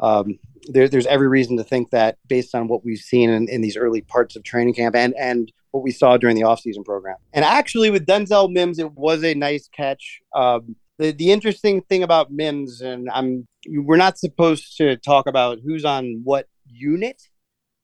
Um, 0.00 0.38
there, 0.68 0.88
there's 0.88 1.06
every 1.06 1.28
reason 1.28 1.56
to 1.58 1.64
think 1.64 1.90
that 1.90 2.18
based 2.26 2.54
on 2.54 2.66
what 2.66 2.84
we've 2.84 2.98
seen 2.98 3.30
in, 3.30 3.48
in, 3.48 3.60
these 3.60 3.76
early 3.76 4.00
parts 4.00 4.34
of 4.34 4.42
training 4.42 4.74
camp 4.74 4.96
and 4.96 5.14
and 5.16 5.52
what 5.70 5.84
we 5.84 5.92
saw 5.92 6.16
during 6.16 6.34
the 6.34 6.42
offseason 6.42 6.84
program. 6.84 7.16
And 7.32 7.44
actually, 7.44 7.90
with 7.90 8.06
Denzel 8.06 8.50
Mims, 8.50 8.78
it 8.78 8.92
was 8.92 9.22
a 9.22 9.34
nice 9.34 9.68
catch. 9.68 10.20
Um, 10.34 10.76
the 10.98 11.12
the 11.12 11.32
interesting 11.32 11.82
thing 11.82 12.02
about 12.02 12.30
Mims, 12.30 12.80
and 12.80 13.08
I'm 13.10 13.46
we're 13.68 13.96
not 13.96 14.18
supposed 14.18 14.76
to 14.78 14.96
talk 14.96 15.26
about 15.26 15.58
who's 15.64 15.84
on 15.84 16.20
what 16.24 16.46
unit, 16.66 17.22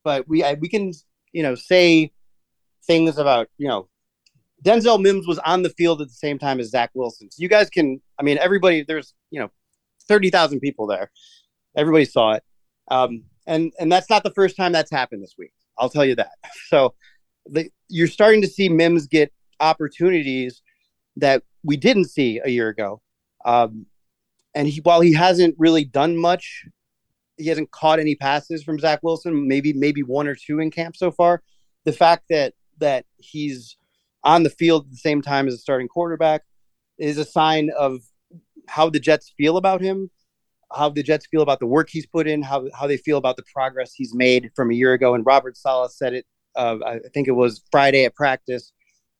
but 0.05 0.29
we 0.29 0.45
I, 0.45 0.55
we 0.55 0.69
can 0.69 0.93
you 1.33 1.43
know 1.43 1.55
say 1.55 2.13
things 2.87 3.19
about 3.19 3.49
you 3.59 3.69
know 3.69 3.89
Denzel 4.65 5.01
Mims 5.01 5.27
was 5.27 5.39
on 5.41 5.63
the 5.63 5.71
field 5.71 6.03
at 6.03 6.09
the 6.09 6.15
same 6.15 6.39
time 6.39 6.61
as 6.61 6.71
Zach 6.71 6.91
Wilson. 6.95 7.31
So 7.31 7.43
you 7.43 7.49
guys 7.49 7.71
can 7.71 8.01
I 8.19 8.23
mean 8.23 8.39
everybody 8.39 8.83
there's 8.83 9.15
you 9.31 9.41
know 9.41 9.51
thirty 10.07 10.31
thousand 10.31 10.61
people 10.61 10.87
there, 10.87 11.11
everybody 11.77 12.05
saw 12.05 12.33
it, 12.33 12.43
um, 12.91 13.25
and 13.47 13.73
and 13.79 13.91
that's 13.91 14.11
not 14.11 14.23
the 14.23 14.33
first 14.33 14.57
time 14.57 14.73
that's 14.73 14.91
happened 14.91 15.23
this 15.23 15.35
week. 15.39 15.53
I'll 15.79 15.91
tell 15.91 16.05
you 16.05 16.17
that. 16.17 16.33
So 16.69 16.95
the, 17.47 17.71
you're 17.89 18.09
starting 18.09 18.43
to 18.43 18.49
see 18.49 18.69
Mims 18.69 19.07
get 19.07 19.33
opportunities 19.59 20.61
that 21.19 21.43
we 21.63 21.77
didn't 21.77 22.07
see 22.07 22.41
a 22.45 22.49
year 22.49 22.69
ago. 22.69 23.01
Um, 23.45 23.87
and 24.55 24.67
he, 24.67 24.81
while 24.81 25.01
he 25.01 25.13
hasn't 25.13 25.55
really 25.59 25.85
done 25.85 26.17
much 26.17 26.65
he 27.39 27.47
hasn't 27.47 27.71
caught 27.71 28.01
any 28.01 28.15
passes 28.15 28.63
from 28.63 28.79
Zach 28.79 29.01
Wilson, 29.03 29.49
maybe 29.49 29.73
maybe 29.73 30.03
one 30.03 30.27
or 30.27 30.35
two 30.35 30.59
in 30.59 30.71
camp 30.71 30.97
so 30.97 31.11
far. 31.11 31.43
The 31.85 31.93
fact 31.93 32.25
that 32.31 32.55
that 32.79 33.07
he's 33.17 33.77
on 34.25 34.43
the 34.43 34.51
field 34.51 34.87
at 34.87 34.91
the 34.91 34.97
same 34.97 35.23
time 35.23 35.49
as 35.49 35.55
a 35.55 35.59
starting 35.59 35.89
quarterback 35.89 36.43
is 36.99 37.17
a 37.17 37.25
sign 37.25 37.71
of 37.79 38.01
how 38.67 38.91
the 38.91 39.01
Jets 39.01 39.33
feel 39.37 39.57
about 39.57 39.81
him, 39.81 40.11
how 40.75 40.91
the 40.91 41.03
Jets 41.03 41.27
feel 41.27 41.43
about 41.43 41.61
the 41.61 41.67
work 41.67 41.89
he's 41.89 42.07
put 42.07 42.27
in, 42.27 42.43
how 42.43 42.67
how 42.75 42.87
they 42.87 42.97
feel 42.97 43.19
about 43.19 43.37
the 43.37 43.45
progress 43.55 43.95
he's 43.95 44.15
made 44.15 44.51
from 44.55 44.71
a 44.71 44.75
year 44.75 44.93
ago. 44.93 45.15
And 45.15 45.25
Robert 45.25 45.57
Saleh 45.57 45.93
said 45.93 46.15
it, 46.15 46.27
uh, 46.57 46.79
I 46.85 46.99
think 47.15 47.29
it 47.29 47.33
was 47.33 47.63
Friday 47.71 48.05
at 48.05 48.17
practice, 48.17 48.73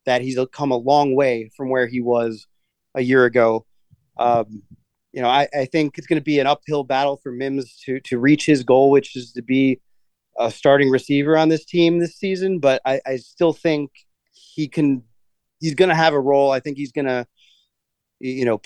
that 0.09 0.23
he's 0.23 0.39
come 0.53 0.71
a 0.71 0.77
long 0.77 1.15
way 1.15 1.51
from 1.55 1.69
where 1.69 1.87
he 1.87 2.01
was 2.01 2.47
a 2.95 3.03
year 3.03 3.27
ago. 3.27 3.67
Um, 4.19 4.63
you 5.13 5.21
know, 5.21 5.29
I, 5.29 5.47
I 5.55 5.67
think 5.67 5.99
it's 5.99 6.07
going 6.07 6.19
to 6.19 6.25
be 6.25 6.39
an 6.39 6.47
uphill 6.47 6.83
battle 6.83 7.19
for 7.19 7.31
Mims 7.31 7.79
to 7.85 8.01
to 8.01 8.19
reach 8.19 8.47
his 8.47 8.63
goal, 8.65 8.91
which 8.91 9.17
is 9.17 9.33
to 9.33 9.43
be 9.43 9.81
a 10.39 10.51
starting 10.51 10.89
receiver 10.89 11.37
on 11.37 11.51
this 11.51 11.65
team 11.65 11.99
this 11.99 12.17
season. 12.17 12.59
But 12.59 12.81
I, 12.87 13.01
I 13.07 13.17
still 13.17 13.53
think 13.53 13.91
he 14.33 14.67
can. 14.67 15.03
He's 15.61 15.75
going 15.75 15.91
to 15.91 15.95
have 15.95 16.15
a 16.15 16.21
role. 16.21 16.51
I 16.53 16.61
think 16.61 16.79
he's 16.79 16.93
going 16.93 17.07
to, 17.07 17.27
you 18.19 18.45
know, 18.47 18.63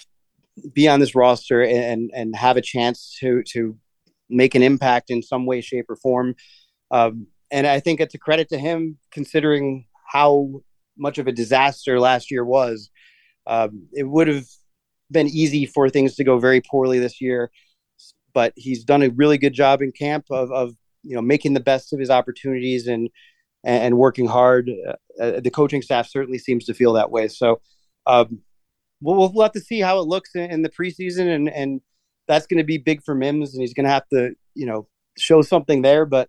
be 0.73 0.89
on 0.89 1.01
this 1.01 1.15
roster 1.17 1.63
and 1.63 2.11
and 2.15 2.37
have 2.37 2.57
a 2.57 2.63
chance 2.63 3.17
to 3.21 3.43
to 3.55 3.77
make 4.31 4.55
an 4.55 4.63
impact 4.63 5.11
in 5.11 5.23
some 5.23 5.45
way, 5.45 5.61
shape, 5.61 5.91
or 5.91 5.97
form. 5.97 6.37
Um, 6.93 7.27
and 7.51 7.67
I 7.67 7.81
think 7.81 8.01
it's 8.01 8.15
a 8.15 8.19
credit 8.19 8.49
to 8.51 8.59
him 8.59 8.99
considering 9.11 9.87
how 10.13 10.63
much 10.97 11.19
of 11.19 11.27
a 11.27 11.33
disaster 11.33 11.99
last 12.01 12.31
year 12.31 12.45
was. 12.45 12.91
Um, 13.47 13.89
it 13.93 14.05
would 14.05 14.29
have 14.29 14.47
been 15.11 15.29
easy 15.29 15.67
for 15.67 15.89
things 15.89 16.15
to 16.17 16.25
go 16.25 16.39
very 16.39 16.61
poorly 16.61 16.99
this 16.99 17.21
year, 17.21 17.51
but 18.33 18.53
he's 18.57 18.85
done 18.85 19.03
a 19.03 19.11
really 19.11 19.39
good 19.39 19.53
job 19.53 19.83
in 19.83 19.93
camp 19.93 20.27
of, 20.31 20.51
of 20.53 20.75
you 21.03 21.15
know 21.15 21.23
making 21.23 21.55
the 21.55 21.61
best 21.61 21.93
of 21.93 21.99
his 21.99 22.11
opportunities 22.11 22.87
and 22.87 23.11
and 23.65 23.97
working 23.97 24.27
hard. 24.27 24.71
Uh, 24.89 25.23
uh, 25.23 25.41
the 25.41 25.51
coaching 25.51 25.83
staff 25.83 26.09
certainly 26.09 26.39
seems 26.39 26.65
to 26.65 26.75
feel 26.75 26.93
that 26.95 27.11
way. 27.11 27.29
So, 27.29 27.61
um, 28.07 28.41
we'll, 29.01 29.33
we'll 29.33 29.43
have 29.43 29.53
to 29.53 29.61
see 29.61 29.81
how 29.81 30.01
it 30.01 30.09
looks 30.09 30.35
in, 30.35 30.51
in 30.51 30.63
the 30.63 30.69
preseason, 30.69 31.35
and 31.35 31.49
and 31.49 31.81
that's 32.27 32.47
going 32.47 32.59
to 32.59 32.65
be 32.65 32.79
big 32.79 33.03
for 33.03 33.15
Mims, 33.15 33.55
and 33.55 33.61
he's 33.61 33.75
going 33.75 33.85
to 33.85 33.91
have 33.91 34.09
to 34.09 34.35
you 34.55 34.67
know 34.67 34.89
show 35.19 35.43
something 35.43 35.83
there. 35.83 36.07
But 36.07 36.29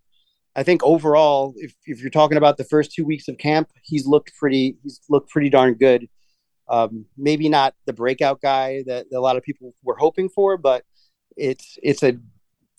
I 0.55 0.63
think 0.63 0.83
overall, 0.83 1.53
if 1.57 1.73
if 1.85 2.01
you're 2.01 2.11
talking 2.11 2.37
about 2.37 2.57
the 2.57 2.63
first 2.63 2.91
two 2.93 3.05
weeks 3.05 3.27
of 3.27 3.37
camp, 3.37 3.69
he's 3.83 4.05
looked 4.05 4.35
pretty 4.35 4.77
he's 4.83 5.01
looked 5.09 5.29
pretty 5.29 5.49
darn 5.49 5.73
good. 5.73 6.07
Um, 6.69 7.05
maybe 7.17 7.49
not 7.49 7.75
the 7.85 7.93
breakout 7.93 8.41
guy 8.41 8.83
that, 8.87 9.09
that 9.09 9.17
a 9.17 9.19
lot 9.19 9.35
of 9.35 9.43
people 9.43 9.73
were 9.83 9.97
hoping 9.97 10.29
for, 10.29 10.57
but 10.57 10.83
it's 11.35 11.77
it's 11.81 12.03
a 12.03 12.17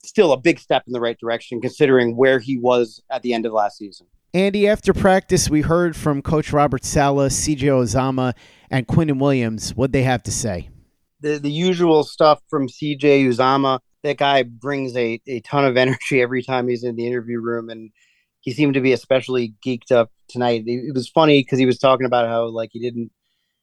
still 0.05 0.33
a 0.33 0.37
big 0.37 0.59
step 0.59 0.85
in 0.87 0.93
the 0.93 1.01
right 1.01 1.19
direction 1.19 1.61
considering 1.61 2.17
where 2.17 2.39
he 2.39 2.59
was 2.59 3.03
at 3.11 3.23
the 3.23 3.33
end 3.33 3.47
of 3.47 3.53
last 3.53 3.79
season. 3.79 4.07
Andy, 4.33 4.69
after 4.69 4.93
practice, 4.93 5.49
we 5.49 5.61
heard 5.61 5.95
from 5.97 6.21
Coach 6.21 6.53
Robert 6.53 6.85
Saleh, 6.85 7.31
CJ 7.31 7.69
Uzomah, 7.69 8.35
and 8.69 8.87
Quinnen 8.87 9.21
Williams. 9.21 9.75
What 9.75 9.93
they 9.93 10.03
have 10.03 10.23
to 10.25 10.33
say? 10.33 10.69
The 11.21 11.39
the 11.39 11.51
usual 11.51 12.05
stuff 12.05 12.41
from 12.49 12.69
CJ 12.69 13.27
Uzomah. 13.27 13.81
That 14.05 14.19
guy 14.19 14.45
brings 14.45 14.97
a, 14.97 15.21
a 15.27 15.41
ton 15.41 15.65
of 15.65 15.77
energy 15.85 16.23
every 16.23 16.43
time 16.43 16.69
he's 16.69 16.85
in 16.85 16.95
the 16.95 17.07
interview 17.07 17.41
room, 17.41 17.69
and 17.69 17.91
he 18.41 18.53
seemed 18.53 18.75
to 18.75 18.81
be 18.81 18.93
especially 18.93 19.55
geeked 19.67 19.91
up 19.91 20.13
tonight. 20.29 20.63
It, 20.67 20.95
was 20.95 21.09
funny 21.09 21.41
because 21.41 21.59
he 21.59 21.67
was 21.67 21.79
talking 21.79 22.07
about 22.07 22.29
how 22.29 22.47
like 22.47 22.71
he 22.73 22.79
didn't, 22.79 23.11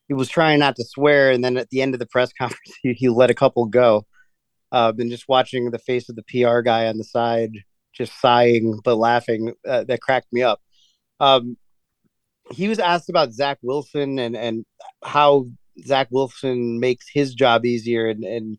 he 0.09 0.13
was 0.13 0.27
trying 0.27 0.59
not 0.59 0.75
to 0.75 0.83
swear, 0.83 1.31
and 1.31 1.43
then 1.43 1.55
at 1.55 1.69
the 1.69 1.81
end 1.81 1.95
of 1.95 1.99
the 1.99 2.05
press 2.05 2.33
conference, 2.37 2.77
he, 2.83 2.93
he 2.93 3.07
let 3.07 3.29
a 3.29 3.35
couple 3.35 3.65
go. 3.65 4.05
Uh, 4.73 4.93
and 4.97 5.11
just 5.11 5.27
watching 5.27 5.69
the 5.69 5.79
face 5.79 6.09
of 6.09 6.15
the 6.15 6.23
PR 6.23 6.61
guy 6.61 6.87
on 6.87 6.97
the 6.97 7.03
side 7.03 7.51
just 7.93 8.19
sighing 8.19 8.79
but 8.83 8.95
laughing 8.95 9.53
uh, 9.67 9.83
that 9.85 10.01
cracked 10.01 10.31
me 10.31 10.43
up. 10.43 10.61
Um, 11.19 11.57
he 12.51 12.67
was 12.67 12.79
asked 12.79 13.09
about 13.09 13.33
Zach 13.33 13.59
Wilson 13.61 14.19
and 14.19 14.35
and 14.35 14.65
how 15.03 15.47
Zach 15.85 16.07
Wilson 16.11 16.79
makes 16.79 17.07
his 17.11 17.33
job 17.33 17.65
easier, 17.65 18.07
and 18.07 18.23
and 18.23 18.57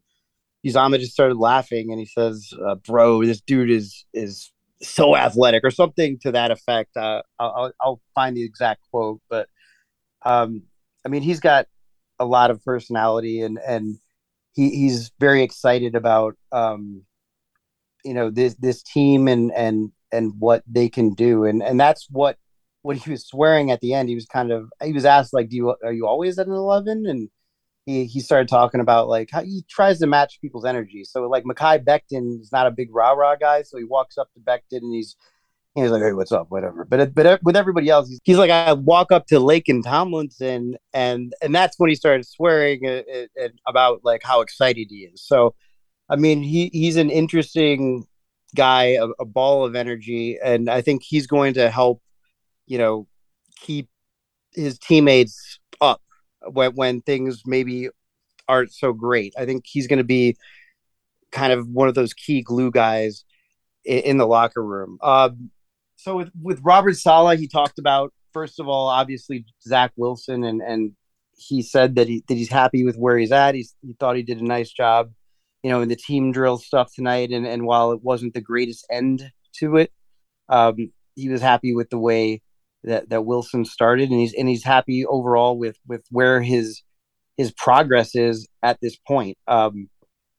Uzomah 0.65 0.99
just 0.99 1.13
started 1.13 1.37
laughing, 1.37 1.91
and 1.91 1.99
he 1.99 2.07
says, 2.07 2.53
uh, 2.65 2.77
"Bro, 2.77 3.25
this 3.25 3.41
dude 3.41 3.71
is 3.71 4.05
is 4.15 4.53
so 4.81 5.17
athletic," 5.17 5.65
or 5.65 5.71
something 5.71 6.19
to 6.21 6.33
that 6.33 6.51
effect. 6.51 6.97
Uh, 6.97 7.23
I'll, 7.39 7.73
I'll 7.81 8.01
find 8.15 8.37
the 8.37 8.45
exact 8.45 8.83
quote, 8.91 9.21
but 9.29 9.49
um, 10.25 10.63
I 11.05 11.09
mean, 11.09 11.23
he's 11.23 11.41
got 11.41 11.67
a 12.19 12.25
lot 12.25 12.51
of 12.51 12.65
personality, 12.65 13.43
and 13.43 13.59
and 13.67 13.99
he, 14.53 14.71
he's 14.71 15.11
very 15.19 15.43
excited 15.43 15.95
about 15.95 16.37
um, 16.53 17.05
you 18.05 18.15
know 18.15 18.31
this 18.31 18.55
this 18.55 18.83
team 18.83 19.29
and 19.29 19.53
and 19.53 19.93
and 20.13 20.35
what 20.39 20.63
they 20.67 20.89
can 20.89 21.15
do. 21.15 21.45
And 21.45 21.63
and 21.63 21.81
that's 21.81 22.07
what 22.11 22.37
what 22.83 22.97
he 22.97 23.11
was 23.11 23.27
swearing 23.27 23.71
at 23.71 23.81
the 23.81 23.95
end. 23.95 24.09
He 24.09 24.15
was 24.15 24.27
kind 24.27 24.53
of 24.53 24.71
he 24.83 24.93
was 24.93 25.05
asked 25.05 25.33
like 25.33 25.49
do 25.49 25.57
you 25.57 25.77
are 25.85 25.93
you 25.93 26.07
always 26.07 26.39
at 26.39 26.47
an 26.47 26.53
11 26.53 27.07
and 27.07 27.29
he, 27.87 28.05
he 28.05 28.21
started 28.21 28.49
talking 28.49 28.81
about 28.81 29.09
like 29.09 29.31
how 29.31 29.43
he 29.43 29.65
tries 29.69 29.99
to 30.01 30.07
match 30.07 30.41
people's 30.41 30.65
energy. 30.65 31.05
So 31.05 31.29
like 31.29 31.45
Mekhi 31.45 31.85
Becton 31.85 32.41
is 32.41 32.53
not 32.53 32.67
a 32.67 32.71
big 32.71 32.95
rah 32.95 33.13
rah 33.13 33.37
guy 33.37 33.63
so 33.63 33.79
he 33.79 33.85
walks 33.85 34.19
up 34.19 34.29
to 34.35 34.41
Becton 34.41 34.83
and 34.83 34.95
he's 34.95 35.17
he's 35.75 35.91
like 35.91 36.03
hey 36.03 36.13
what's 36.13 36.33
up? 36.33 36.47
Whatever. 36.51 36.85
But 36.85 37.15
but 37.15 37.43
with 37.43 37.57
everybody 37.57 37.89
else 37.89 38.09
he's, 38.09 38.21
he's 38.25 38.39
like 38.39 38.51
I 38.51 38.73
walk 38.73 39.13
up 39.13 39.27
to 39.29 39.37
Laken 39.37 39.83
Tomlinson 39.83 40.77
and 40.93 41.35
and 41.43 41.55
that's 41.55 41.79
when 41.79 41.89
he 41.91 41.97
started 41.97 42.27
swearing 42.27 42.87
uh, 42.87 43.03
uh, 43.43 43.49
about 43.67 44.01
like 44.05 44.23
how 44.23 44.41
excited 44.41 44.89
he 44.91 45.09
is. 45.13 45.23
So 45.23 45.55
I 46.09 46.17
mean, 46.17 46.43
he 46.43 46.71
he's 46.73 46.97
an 46.97 47.09
interesting 47.11 48.07
guy, 48.55 48.97
a, 48.97 49.07
a, 49.19 49.25
ball 49.25 49.65
of 49.65 49.75
energy, 49.75 50.39
and 50.43 50.69
I 50.69 50.83
think 50.83 51.03
he's 51.03 51.27
going 51.27 51.55
to 51.55 51.71
help, 51.71 52.03
you 52.67 52.77
know, 52.77 53.07
keep 53.57 53.89
his 54.53 54.79
teammates 54.79 55.59
when 56.51 56.73
when 56.73 57.01
things 57.01 57.43
maybe 57.47 57.89
aren't 58.49 58.73
so 58.73 58.93
great. 58.93 59.35
I 59.39 59.47
think 59.47 59.65
he's 59.67 59.87
going 59.87 59.99
to 59.99 60.05
be 60.05 60.37
kind 61.31 61.53
of 61.53 61.67
one 61.69 61.89
of 61.89 61.95
those 61.95 62.13
key 62.13 62.43
glue 62.43 62.71
guys 62.71 63.25
in, 63.85 63.99
in 64.01 64.17
the 64.19 64.27
locker 64.27 64.65
room. 64.65 64.99
Um, 65.03 65.51
so 65.97 66.17
with 66.17 66.31
with 66.41 66.61
Robert 66.63 66.97
Saleh, 66.97 67.39
he 67.39 67.49
talked 67.49 67.79
about 67.79 68.13
first 68.33 68.61
of 68.61 68.69
all, 68.69 68.89
obviously 68.89 69.45
Zach 69.63 69.93
Wilson, 69.97 70.45
and 70.45 70.61
and 70.61 70.93
he 71.37 71.63
said 71.63 71.97
that 71.97 72.09
he 72.09 72.25
that 72.29 72.35
he's 72.35 72.51
happy 72.51 72.85
with 72.85 72.97
where 72.97 73.19
he's 73.19 73.33
at. 73.33 73.55
He's 73.55 73.75
he 73.83 73.95
thought 73.99 74.17
he 74.17 74.23
did 74.23 74.41
a 74.41 74.45
nice 74.45 74.71
job 74.71 75.11
you 75.63 75.71
know, 75.71 75.81
in 75.81 75.89
the 75.89 75.97
team 75.97 76.33
drill 76.33 76.59
stuff 76.59 76.93
tonight. 76.93 77.31
And, 77.31 77.47
and 77.47 77.65
while 77.65 77.93
it 77.93 78.03
wasn't 78.03 78.35
the 78.35 78.41
greatest 78.41 78.87
end 78.91 79.31
to 79.59 79.77
it, 79.77 79.93
um, 80.49 80.77
he 81.15 81.29
was 81.29 81.41
happy 81.41 81.75
with 81.75 81.91
the 81.91 81.99
way 81.99 82.43
that, 82.85 83.09
that 83.11 83.25
Wilson 83.25 83.65
started, 83.65 84.11
and 84.11 84.21
he's 84.21 84.35
and 84.35 84.49
he's 84.49 84.65
happy 84.65 85.07
overall 85.07 85.57
with 85.59 85.79
with 85.87 86.05
where 86.11 86.43
his 86.43 86.83
his 87.37 87.53
progress 87.53 88.15
is 88.15 88.49
at 88.63 88.79
this 88.81 88.97
point. 88.97 89.39
Um, 89.47 89.89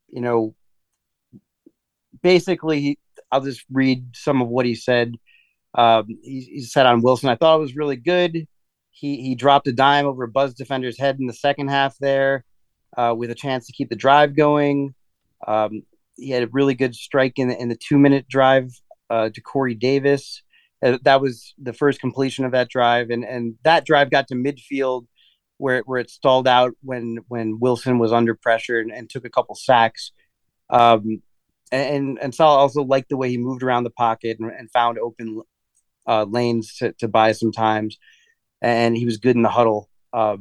you 0.10 0.21
know, 0.21 0.56
basically, 2.21 2.99
I'll 3.32 3.41
just 3.41 3.63
read 3.71 4.15
some 4.15 4.41
of 4.41 4.47
what 4.47 4.65
he 4.65 4.75
said. 4.75 5.15
Um, 5.75 6.06
he, 6.08 6.41
he, 6.41 6.62
said 6.62 6.86
on 6.86 7.01
Wilson, 7.01 7.29
I 7.29 7.36
thought 7.36 7.58
it 7.58 7.62
was 7.62 7.75
really 7.75 7.95
good. 7.95 8.47
He 8.91 9.21
he 9.21 9.36
dropped 9.36 9.67
a 9.67 9.73
dime 9.73 10.06
over 10.06 10.27
buzz 10.27 10.53
defender's 10.53 10.99
head 10.99 11.17
in 11.19 11.25
the 11.25 11.34
second 11.34 11.69
half 11.69 11.97
there, 11.97 12.45
uh, 12.95 13.15
with 13.17 13.32
a 13.32 13.36
chance 13.36 13.65
to 13.67 13.73
keep 13.73 13.89
the 13.89 13.95
drive 13.95 14.36
going. 14.36 14.93
Um, 15.47 15.84
he 16.15 16.29
had 16.29 16.43
a 16.43 16.47
really 16.51 16.75
good 16.75 16.93
strike 16.93 17.39
in 17.39 17.47
the, 17.47 17.60
in 17.60 17.69
the 17.69 17.75
two 17.75 17.97
minute 17.97 18.27
drive 18.27 18.69
uh, 19.10 19.29
to 19.29 19.41
Corey 19.41 19.73
Davis. 19.73 20.42
Uh, 20.83 20.97
that 21.03 21.21
was 21.21 21.53
the 21.61 21.73
first 21.73 21.99
completion 21.99 22.45
of 22.45 22.51
that 22.51 22.69
drive, 22.69 23.09
and 23.09 23.23
and 23.23 23.55
that 23.63 23.85
drive 23.85 24.11
got 24.11 24.27
to 24.27 24.35
midfield 24.35 25.05
where 25.57 25.81
where 25.85 25.99
it 25.99 26.09
stalled 26.09 26.47
out 26.47 26.73
when 26.81 27.19
when 27.27 27.59
Wilson 27.59 27.99
was 27.99 28.11
under 28.11 28.35
pressure 28.35 28.79
and, 28.79 28.91
and 28.91 29.09
took 29.09 29.25
a 29.25 29.29
couple 29.29 29.55
sacks. 29.55 30.11
Um, 30.69 31.21
and 31.71 32.19
and 32.21 32.35
Saleh 32.35 32.59
also 32.59 32.83
liked 32.83 33.09
the 33.09 33.17
way 33.17 33.29
he 33.29 33.37
moved 33.37 33.63
around 33.63 33.83
the 33.83 33.89
pocket 33.91 34.37
and, 34.39 34.51
and 34.51 34.71
found 34.71 34.97
open 34.99 35.41
uh, 36.07 36.23
lanes 36.23 36.75
to, 36.77 36.93
to 36.93 37.07
buy 37.07 37.31
some 37.31 37.51
times, 37.51 37.97
and 38.61 38.97
he 38.97 39.05
was 39.05 39.17
good 39.17 39.35
in 39.35 39.41
the 39.41 39.49
huddle. 39.49 39.89
Uh, 40.11 40.37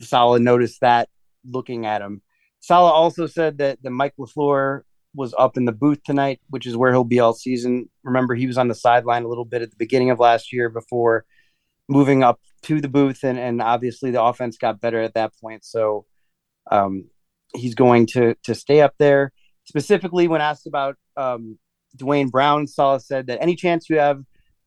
Saleh 0.00 0.40
noticed 0.40 0.80
that 0.80 1.08
looking 1.44 1.86
at 1.86 2.02
him, 2.02 2.22
Saleh 2.60 2.92
also 2.92 3.26
said 3.26 3.58
that, 3.58 3.82
that 3.82 3.90
Mike 3.90 4.14
LaFleur 4.18 4.82
was 5.16 5.34
up 5.38 5.56
in 5.56 5.64
the 5.64 5.72
booth 5.72 6.02
tonight, 6.04 6.40
which 6.50 6.66
is 6.66 6.76
where 6.76 6.92
he'll 6.92 7.04
be 7.04 7.20
all 7.20 7.32
season. 7.32 7.88
Remember, 8.04 8.34
he 8.34 8.46
was 8.46 8.58
on 8.58 8.68
the 8.68 8.74
sideline 8.74 9.24
a 9.24 9.28
little 9.28 9.44
bit 9.44 9.62
at 9.62 9.70
the 9.70 9.76
beginning 9.76 10.10
of 10.10 10.20
last 10.20 10.52
year 10.52 10.68
before 10.68 11.24
moving 11.88 12.22
up 12.22 12.40
to 12.62 12.80
the 12.80 12.88
booth, 12.88 13.24
and, 13.24 13.38
and 13.38 13.62
obviously 13.62 14.10
the 14.10 14.22
offense 14.22 14.56
got 14.56 14.80
better 14.80 15.00
at 15.00 15.14
that 15.14 15.32
point. 15.40 15.64
So 15.64 16.06
um, 16.70 17.06
he's 17.54 17.74
going 17.74 18.06
to 18.06 18.34
to 18.44 18.54
stay 18.54 18.80
up 18.80 18.94
there. 18.98 19.32
Specifically, 19.64 20.28
when 20.28 20.40
asked 20.40 20.66
about 20.66 20.96
um, 21.16 21.58
Duane 21.96 22.28
Brown, 22.28 22.66
Saleh 22.66 23.02
said 23.02 23.26
that 23.28 23.42
any 23.42 23.56
chance 23.56 23.90
you 23.90 23.98
have, 23.98 24.22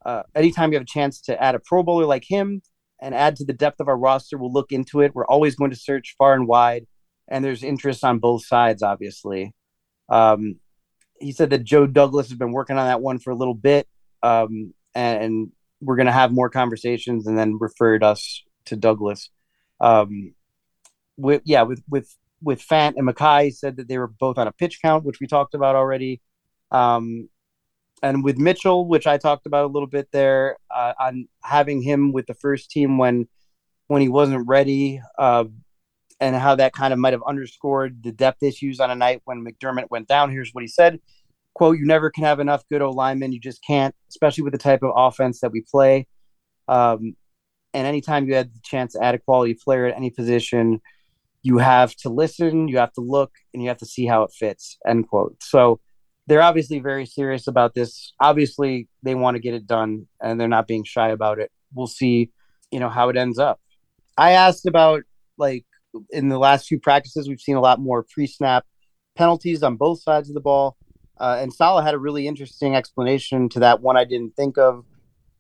uh, 0.06 0.24
anytime 0.36 0.72
you 0.72 0.78
have 0.78 0.84
a 0.84 0.86
chance 0.86 1.22
to 1.22 1.42
add 1.42 1.56
a 1.56 1.60
Pro 1.60 1.84
Bowler 1.84 2.06
like 2.06 2.26
him 2.28 2.62
and 3.02 3.16
add 3.16 3.38
to 3.38 3.46
the 3.46 3.54
depth 3.54 3.80
of 3.80 3.88
our 3.88 3.98
roster, 3.98 4.38
we'll 4.38 4.52
look 4.52 4.72
into 4.72 5.02
it. 5.02 5.14
We're 5.14 5.28
always 5.28 5.56
going 5.56 5.72
to 5.72 5.78
search 5.78 6.16
far 6.18 6.34
and 6.34 6.48
wide 6.48 6.86
and 7.30 7.46
there's 7.46 7.64
interest 7.64 8.04
on 8.04 8.20
both 8.20 8.46
sides, 8.46 8.84
obviously. 8.84 9.54
Um, 10.10 10.56
he 11.20 11.32
said 11.32 11.50
that 11.52 11.64
Joe 11.64 11.86
Douglas 11.86 12.30
has 12.30 12.38
been 12.38 12.52
working 12.52 12.78
on 12.78 12.88
that 12.88 13.02
one 13.02 13.20
for 13.20 13.32
a 13.32 13.36
little 13.36 13.54
bit, 13.54 13.88
um, 14.24 14.74
and, 14.96 15.24
and, 15.24 15.52
we're 15.82 15.96
going 15.96 16.08
to 16.08 16.12
have 16.12 16.34
more 16.34 16.50
conversations, 16.50 17.26
and 17.26 17.38
then 17.38 17.58
referred 17.58 18.04
us 18.04 18.44
to 18.66 18.76
Douglas. 18.76 19.30
Um, 19.80 20.34
with 21.16 21.42
yeah, 21.46 21.62
with 21.62 21.82
with 21.88 22.14
with 22.42 22.62
Fant 22.62 22.96
and 22.98 23.08
Mekhi 23.08 23.54
said 23.54 23.78
that 23.78 23.88
they 23.88 23.98
were 23.98 24.08
both 24.08 24.38
on 24.38 24.48
a 24.48 24.52
pitch 24.52 24.82
count, 24.82 25.06
which 25.06 25.22
we 25.22 25.28
talked 25.28 25.54
about 25.54 25.78
already. 25.78 26.20
Um, 26.72 27.30
and 28.02 28.24
with 28.24 28.38
Mitchell, 28.38 28.88
which 28.88 29.08
I 29.08 29.18
talked 29.18 29.46
about 29.46 29.66
a 29.66 29.68
little 29.68 29.88
bit 29.88 30.10
there, 30.12 30.58
uh, 30.70 30.94
on 31.00 31.28
having 31.44 31.82
him 31.82 32.12
with 32.12 32.28
the 32.28 32.34
first 32.34 32.72
team 32.72 32.98
when 32.98 33.28
when 33.88 34.02
he 34.02 34.10
wasn't 34.10 34.48
ready. 34.48 35.02
Uh, 35.18 35.46
and 36.20 36.36
how 36.36 36.56
that 36.56 36.74
kind 36.74 36.94
of 36.94 37.00
might 37.00 37.14
have 37.14 37.24
underscored 37.26 38.04
the 38.04 38.12
depth 38.12 38.44
issues 38.44 38.80
on 38.80 38.92
a 38.92 38.96
night 38.96 39.22
when 39.26 39.46
McDermott 39.46 39.90
went 39.90 40.08
down. 40.08 40.32
Here's 40.32 40.52
what 40.52 40.64
he 40.64 40.68
said 40.68 41.00
quote, 41.60 41.78
you 41.78 41.86
never 41.86 42.10
can 42.10 42.24
have 42.24 42.40
enough 42.40 42.64
good 42.72 42.82
O 42.82 42.90
linemen. 42.90 43.34
You 43.34 43.40
just 43.40 43.62
can't, 43.66 43.94
especially 44.08 44.46
with 44.46 44.54
the 44.54 44.60
type 44.60 44.82
of 44.82 44.94
offense 44.96 45.42
that 45.42 45.52
we 45.52 45.60
play. 45.62 46.08
Um, 46.70 47.18
and 47.74 47.86
anytime 47.86 48.30
you 48.30 48.36
had 48.36 48.54
the 48.54 48.62
chance 48.64 48.94
to 48.94 49.04
add 49.04 49.14
a 49.14 49.20
quality 49.20 49.56
player 49.62 49.86
at 49.86 49.98
any 49.98 50.10
position, 50.10 50.80
you 51.42 51.58
have 51.58 51.94
to 51.98 52.10
listen, 52.10 52.70
you 52.70 52.78
have 52.78 52.94
to 52.94 53.02
look, 53.02 53.34
and 53.54 53.62
you 53.62 53.68
have 53.68 53.78
to 53.80 53.86
see 53.86 54.06
how 54.06 54.24
it 54.24 54.32
fits. 54.32 54.78
End 54.88 55.10
quote. 55.10 55.36
So 55.44 55.82
they're 56.28 56.42
obviously 56.42 56.80
very 56.80 57.06
serious 57.06 57.46
about 57.46 57.74
this. 57.74 58.14
Obviously, 58.22 58.88
they 59.04 59.16
want 59.16 59.36
to 59.36 59.42
get 59.42 59.54
it 59.54 59.68
done, 59.68 60.08
and 60.22 60.40
they're 60.40 60.48
not 60.48 60.66
being 60.66 60.86
shy 60.86 61.10
about 61.10 61.40
it. 61.40 61.52
We'll 61.74 61.88
see, 61.88 62.32
you 62.72 62.80
know, 62.80 62.90
how 62.90 63.10
it 63.10 63.18
ends 63.18 63.38
up. 63.38 63.60
I 64.18 64.32
asked 64.32 64.66
about 64.66 65.04
like 65.38 65.66
in 66.10 66.30
the 66.30 66.38
last 66.38 66.68
few 66.68 66.80
practices, 66.80 67.28
we've 67.28 67.42
seen 67.42 67.56
a 67.56 67.62
lot 67.62 67.80
more 67.80 68.04
pre-snap 68.04 68.66
penalties 69.16 69.64
on 69.64 69.76
both 69.76 70.02
sides 70.02 70.30
of 70.30 70.36
the 70.36 70.42
ball. 70.42 70.78
Uh, 71.20 71.38
and 71.40 71.54
Saleh 71.54 71.84
had 71.84 71.94
a 71.94 72.00
really 72.00 72.28
interesting 72.28 72.76
explanation 72.76 73.50
to 73.50 73.60
that 73.60 73.82
one 73.82 73.98
I 73.98 74.06
didn't 74.06 74.36
think 74.36 74.58
of. 74.58 74.86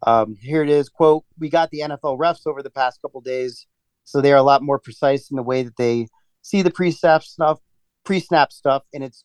Um, 0.06 0.36
here 0.40 0.64
it 0.64 0.70
is, 0.70 0.90
quote, 0.90 1.24
we 1.38 1.50
got 1.50 1.72
the 1.72 1.82
NFL 1.82 2.18
refs 2.18 2.48
over 2.48 2.64
the 2.64 2.70
past 2.70 3.02
couple 3.02 3.22
days 3.22 3.68
So 4.06 4.22
they 4.22 4.32
are 4.32 4.38
a 4.38 4.44
lot 4.44 4.64
more 4.64 4.80
precise 4.80 5.30
in 5.30 5.36
the 5.36 5.44
way 5.44 5.64
that 5.64 5.78
they 5.78 6.08
see 6.42 6.62
the 6.62 6.72
pre-snap 6.72 7.24
stuff, 7.24 7.60
pre-snap 8.06 8.52
stuff, 8.52 8.84
and 8.94 9.04
it's 9.04 9.24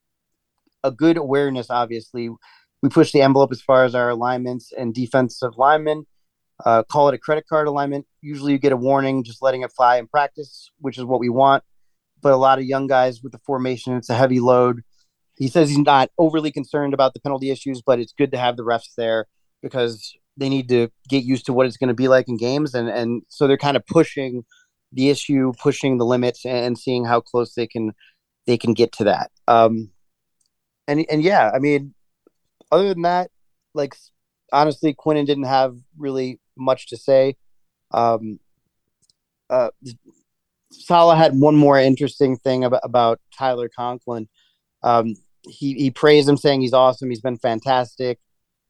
a 0.83 0.91
good 0.91 1.17
awareness. 1.17 1.71
Obviously, 1.71 2.29
we 2.83 2.89
push 2.89 3.13
the 3.13 3.23
envelope 3.23 3.53
as 3.53 3.63
far 3.63 3.85
as 3.85 3.95
our 3.95 4.11
alignments 4.11 4.73
and 4.77 4.93
defensive 4.95 5.57
linemen. 5.57 6.07
Uh, 6.65 6.83
call 6.83 7.09
it 7.09 7.15
a 7.15 7.19
credit 7.19 7.47
card 7.47 7.67
alignment. 7.67 8.07
Usually, 8.23 8.53
you 8.53 8.59
get 8.59 8.73
a 8.73 8.77
warning, 8.77 9.23
just 9.23 9.43
letting 9.43 9.63
it 9.63 9.73
fly 9.73 9.99
in 9.99 10.07
practice, 10.07 10.71
which 10.79 10.99
is 10.99 11.05
what 11.05 11.21
we 11.21 11.29
want. 11.29 11.63
But 12.23 12.33
a 12.33 12.37
lot 12.37 12.59
of 12.59 12.65
young 12.65 12.87
guys 12.87 13.23
with 13.23 13.33
the 13.33 13.41
formation, 13.45 13.97
it's 13.97 14.09
a 14.09 14.15
heavy 14.15 14.41
load. 14.41 14.83
He 15.37 15.49
says 15.49 15.69
he's 15.69 15.79
not 15.79 16.11
overly 16.17 16.51
concerned 16.51 16.95
about 16.95 17.13
the 17.13 17.21
penalty 17.21 17.51
issues, 17.51 17.83
but 17.83 17.99
it's 17.99 18.15
good 18.17 18.33
to 18.33 18.39
have 18.39 18.57
the 18.57 18.65
refs 18.65 18.95
there 18.97 19.27
because 19.63 20.15
they 20.37 20.49
need 20.49 20.69
to 20.69 20.89
get 21.09 21.25
used 21.25 21.47
to 21.47 21.53
what 21.53 21.67
it's 21.67 21.77
going 21.77 21.89
to 21.89 21.95
be 21.95 22.09
like 22.09 22.29
in 22.29 22.37
games, 22.37 22.75
and 22.75 22.89
and 22.89 23.23
so 23.29 23.47
they're 23.47 23.59
kind 23.59 23.77
of 23.77 23.87
pushing 23.87 24.45
the 24.93 25.11
issue, 25.11 25.53
pushing 25.61 25.99
the 25.99 26.07
limits, 26.07 26.47
and 26.47 26.79
seeing 26.79 27.05
how 27.05 27.21
close 27.21 27.55
they 27.55 27.67
can 27.67 27.93
they 28.47 28.57
can 28.57 28.75
get 28.75 28.93
to 28.93 29.05
that. 29.05 29.31
Um, 29.49 29.91
and 30.89 31.05
and 31.11 31.23
yeah, 31.23 31.51
I 31.55 31.59
mean, 31.59 31.95
other 32.71 32.89
than 32.89 33.03
that, 33.03 33.31
like 33.75 33.95
honestly, 34.55 34.95
Quinnen 34.95 35.27
didn't 35.27 35.45
have 35.45 35.77
really 35.99 36.41
much 36.57 36.89
to 36.89 36.97
say. 36.97 37.37
Um, 37.91 38.39
uh, 39.51 39.71
Saleh 40.71 41.19
had 41.19 41.39
one 41.39 41.57
more 41.57 41.79
interesting 41.79 42.37
thing 42.37 42.65
about, 42.65 42.81
about 42.85 43.21
Tyler 43.37 43.69
Conklin. 43.69 44.29
Um, 44.83 45.15
he 45.43 45.75
he 45.75 45.91
praised 45.91 46.29
him, 46.29 46.37
saying 46.37 46.61
he's 46.63 46.73
awesome. 46.73 47.11
He's 47.11 47.21
been 47.21 47.37
fantastic. 47.37 48.19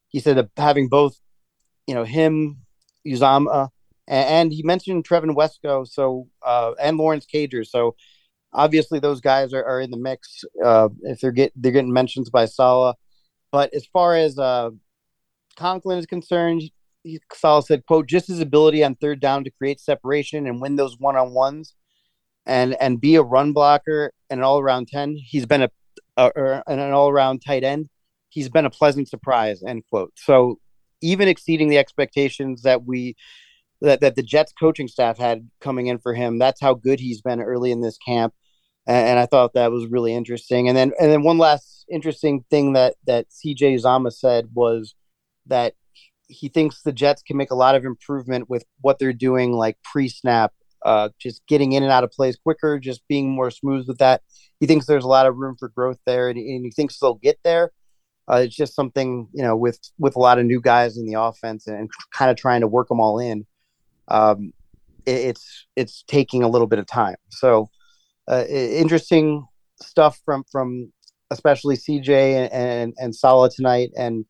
He 0.09 0.19
said 0.19 0.37
that 0.37 0.49
having 0.57 0.89
both, 0.89 1.17
you 1.87 1.95
know, 1.95 2.03
him, 2.03 2.57
Uzomah, 3.07 3.69
and, 4.07 4.29
and 4.29 4.53
he 4.53 4.63
mentioned 4.63 5.07
Trevon 5.07 5.35
Wesco, 5.35 5.87
so 5.87 6.27
uh, 6.43 6.73
and 6.81 6.97
Lawrence 6.97 7.25
Cager. 7.25 7.65
So 7.65 7.95
obviously 8.53 8.99
those 8.99 9.21
guys 9.21 9.53
are, 9.53 9.63
are 9.63 9.81
in 9.81 9.91
the 9.91 9.97
mix. 9.97 10.43
Uh, 10.63 10.89
if 11.03 11.19
they're 11.21 11.31
get 11.31 11.53
they're 11.55 11.71
getting 11.71 11.93
mentions 11.93 12.29
by 12.29 12.45
Saleh, 12.45 12.95
but 13.51 13.73
as 13.73 13.85
far 13.85 14.15
as 14.15 14.37
uh, 14.37 14.71
Conklin 15.55 15.97
is 15.97 16.05
concerned, 16.05 16.63
he, 17.03 17.19
Saleh 17.33 17.65
said, 17.65 17.85
"quote 17.85 18.07
Just 18.07 18.27
his 18.27 18.39
ability 18.39 18.83
on 18.83 18.95
third 18.95 19.19
down 19.19 19.43
to 19.43 19.51
create 19.51 19.79
separation 19.79 20.47
and 20.47 20.61
win 20.61 20.75
those 20.75 20.97
one 20.99 21.15
on 21.15 21.33
ones, 21.33 21.75
and 22.45 22.75
and 22.81 22.99
be 23.01 23.15
a 23.15 23.21
run 23.21 23.53
blocker 23.53 24.11
and 24.29 24.39
an 24.39 24.43
all 24.43 24.59
around 24.59 24.87
ten. 24.87 25.15
He's 25.15 25.45
been 25.45 25.63
a, 25.63 25.69
an 26.17 26.91
all 26.91 27.09
around 27.09 27.39
tight 27.39 27.63
end. 27.63 27.89
He's 28.29 28.49
been 28.49 28.65
a 28.65 28.69
pleasant 28.69 29.09
surprise." 29.09 29.63
End 29.63 29.83
quote. 29.89 30.13
So 30.15 30.59
even 31.01 31.27
exceeding 31.27 31.69
the 31.69 31.77
expectations 31.77 32.63
that 32.63 32.85
we 32.85 33.15
that, 33.81 34.01
that 34.01 34.15
the 34.15 34.23
Jets 34.23 34.53
coaching 34.59 34.87
staff 34.87 35.17
had 35.17 35.49
coming 35.61 35.87
in 35.87 35.99
for 35.99 36.13
him. 36.13 36.39
That's 36.39 36.61
how 36.61 36.73
good 36.73 36.99
he's 36.99 37.21
been 37.21 37.41
early 37.41 37.71
in 37.71 37.81
this 37.81 37.97
camp. 37.97 38.33
And, 38.87 39.09
and 39.09 39.19
I 39.19 39.25
thought 39.25 39.53
that 39.53 39.71
was 39.71 39.87
really 39.87 40.13
interesting. 40.13 40.67
And 40.67 40.77
then 40.77 40.93
and 40.99 41.11
then 41.11 41.23
one 41.23 41.37
last 41.37 41.85
interesting 41.89 42.45
thing 42.49 42.73
that 42.73 42.95
that 43.05 43.27
CJ 43.29 43.75
Uzomah 43.75 44.13
said 44.13 44.49
was 44.53 44.95
that 45.47 45.73
he 46.27 46.49
thinks 46.49 46.81
the 46.81 46.91
Jets 46.91 47.21
can 47.21 47.37
make 47.37 47.51
a 47.51 47.55
lot 47.55 47.75
of 47.75 47.85
improvement 47.85 48.49
with 48.49 48.65
what 48.81 48.97
they're 48.97 49.13
doing, 49.13 49.53
like 49.53 49.77
pre-snap, 49.83 50.53
uh, 50.83 51.09
just 51.19 51.45
getting 51.47 51.73
in 51.73 51.83
and 51.83 51.91
out 51.91 52.03
of 52.03 52.11
plays 52.11 52.35
quicker, 52.35 52.79
just 52.79 53.07
being 53.07 53.29
more 53.29 53.51
smooth 53.51 53.87
with 53.87 53.99
that. 53.99 54.21
He 54.59 54.65
thinks 54.65 54.85
there's 54.85 55.03
a 55.03 55.09
lot 55.09 55.27
of 55.27 55.37
room 55.37 55.55
for 55.57 55.69
growth 55.69 55.99
there, 56.05 56.29
and, 56.29 56.37
and 56.37 56.65
he 56.65 56.71
thinks 56.71 56.99
they'll 56.99 57.15
get 57.15 57.39
there. 57.43 57.71
Uh, 58.27 58.41
it's 58.45 58.55
just 58.55 58.73
something 58.73 59.27
you 59.33 59.43
know 59.43 59.55
with 59.55 59.79
with 59.99 60.15
a 60.15 60.19
lot 60.19 60.39
of 60.39 60.45
new 60.45 60.59
guys 60.59 60.97
in 60.97 61.05
the 61.05 61.19
offense 61.19 61.67
and, 61.67 61.77
and 61.77 61.91
kind 62.11 62.31
of 62.31 62.37
trying 62.37 62.61
to 62.61 62.67
work 62.67 62.87
them 62.87 62.99
all 62.99 63.19
in 63.19 63.45
um, 64.07 64.53
it, 65.05 65.11
it's 65.11 65.67
it's 65.75 66.03
taking 66.07 66.43
a 66.43 66.47
little 66.47 66.67
bit 66.67 66.79
of 66.79 66.85
time. 66.85 67.15
So 67.29 67.69
uh, 68.29 68.45
interesting 68.47 69.45
stuff 69.81 70.19
from 70.25 70.43
from 70.51 70.91
especially 71.31 71.75
CJ 71.75 72.09
and 72.09 72.53
and, 72.53 72.93
and 72.97 73.15
Saleh 73.15 73.53
tonight. 73.55 73.91
And 73.97 74.25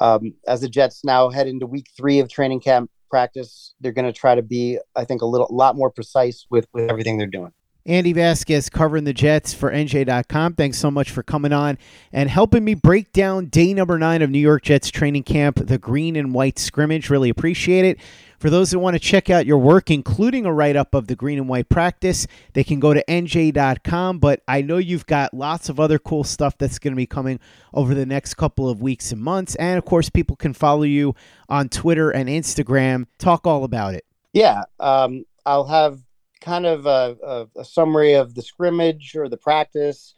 um, 0.00 0.34
as 0.46 0.60
the 0.60 0.68
Jets 0.68 1.04
now 1.04 1.30
head 1.30 1.46
into 1.46 1.66
week 1.66 1.90
three 1.96 2.18
of 2.20 2.28
training 2.28 2.60
camp 2.60 2.90
practice, 3.10 3.74
they're 3.80 3.92
going 3.92 4.04
to 4.04 4.12
try 4.12 4.34
to 4.34 4.42
be, 4.42 4.78
I 4.96 5.04
think, 5.04 5.22
a 5.22 5.26
little 5.26 5.48
a 5.50 5.54
lot 5.54 5.76
more 5.76 5.90
precise 5.90 6.46
with 6.50 6.66
with 6.72 6.90
everything 6.90 7.18
they're 7.18 7.26
doing. 7.26 7.52
Andy 7.88 8.12
Vasquez 8.12 8.68
covering 8.68 9.04
the 9.04 9.14
Jets 9.14 9.54
for 9.54 9.70
NJ.com. 9.70 10.54
Thanks 10.54 10.78
so 10.78 10.90
much 10.90 11.10
for 11.10 11.22
coming 11.22 11.54
on 11.54 11.78
and 12.12 12.28
helping 12.28 12.62
me 12.62 12.74
break 12.74 13.14
down 13.14 13.46
day 13.46 13.72
number 13.72 13.98
nine 13.98 14.20
of 14.20 14.28
New 14.28 14.38
York 14.38 14.62
Jets 14.62 14.90
training 14.90 15.22
camp, 15.22 15.58
the 15.66 15.78
green 15.78 16.14
and 16.14 16.34
white 16.34 16.58
scrimmage. 16.58 17.08
Really 17.08 17.30
appreciate 17.30 17.86
it. 17.86 17.98
For 18.38 18.50
those 18.50 18.70
that 18.70 18.78
want 18.78 18.94
to 18.94 19.00
check 19.00 19.30
out 19.30 19.46
your 19.46 19.58
work, 19.58 19.90
including 19.90 20.46
a 20.46 20.52
write 20.52 20.76
up 20.76 20.94
of 20.94 21.08
the 21.08 21.16
green 21.16 21.38
and 21.38 21.48
white 21.48 21.68
practice, 21.68 22.26
they 22.52 22.62
can 22.62 22.78
go 22.78 22.94
to 22.94 23.04
nj.com. 23.08 24.20
But 24.20 24.42
I 24.46 24.62
know 24.62 24.76
you've 24.76 25.06
got 25.06 25.34
lots 25.34 25.68
of 25.68 25.80
other 25.80 25.98
cool 25.98 26.22
stuff 26.22 26.56
that's 26.56 26.78
going 26.78 26.92
to 26.92 26.96
be 26.96 27.06
coming 27.06 27.40
over 27.74 27.94
the 27.94 28.06
next 28.06 28.34
couple 28.34 28.68
of 28.68 28.80
weeks 28.80 29.10
and 29.10 29.20
months. 29.20 29.56
And 29.56 29.76
of 29.76 29.84
course, 29.84 30.08
people 30.08 30.36
can 30.36 30.54
follow 30.54 30.84
you 30.84 31.16
on 31.48 31.68
Twitter 31.68 32.10
and 32.10 32.28
Instagram. 32.28 33.06
Talk 33.18 33.44
all 33.44 33.64
about 33.64 33.94
it. 33.94 34.04
Yeah. 34.32 34.62
Um, 34.78 35.24
I'll 35.44 35.66
have 35.66 36.00
kind 36.40 36.64
of 36.64 36.86
a, 36.86 37.16
a, 37.24 37.60
a, 37.60 37.64
summary 37.64 38.12
of 38.12 38.34
the 38.34 38.42
scrimmage 38.42 39.16
or 39.16 39.28
the 39.28 39.36
practice, 39.36 40.14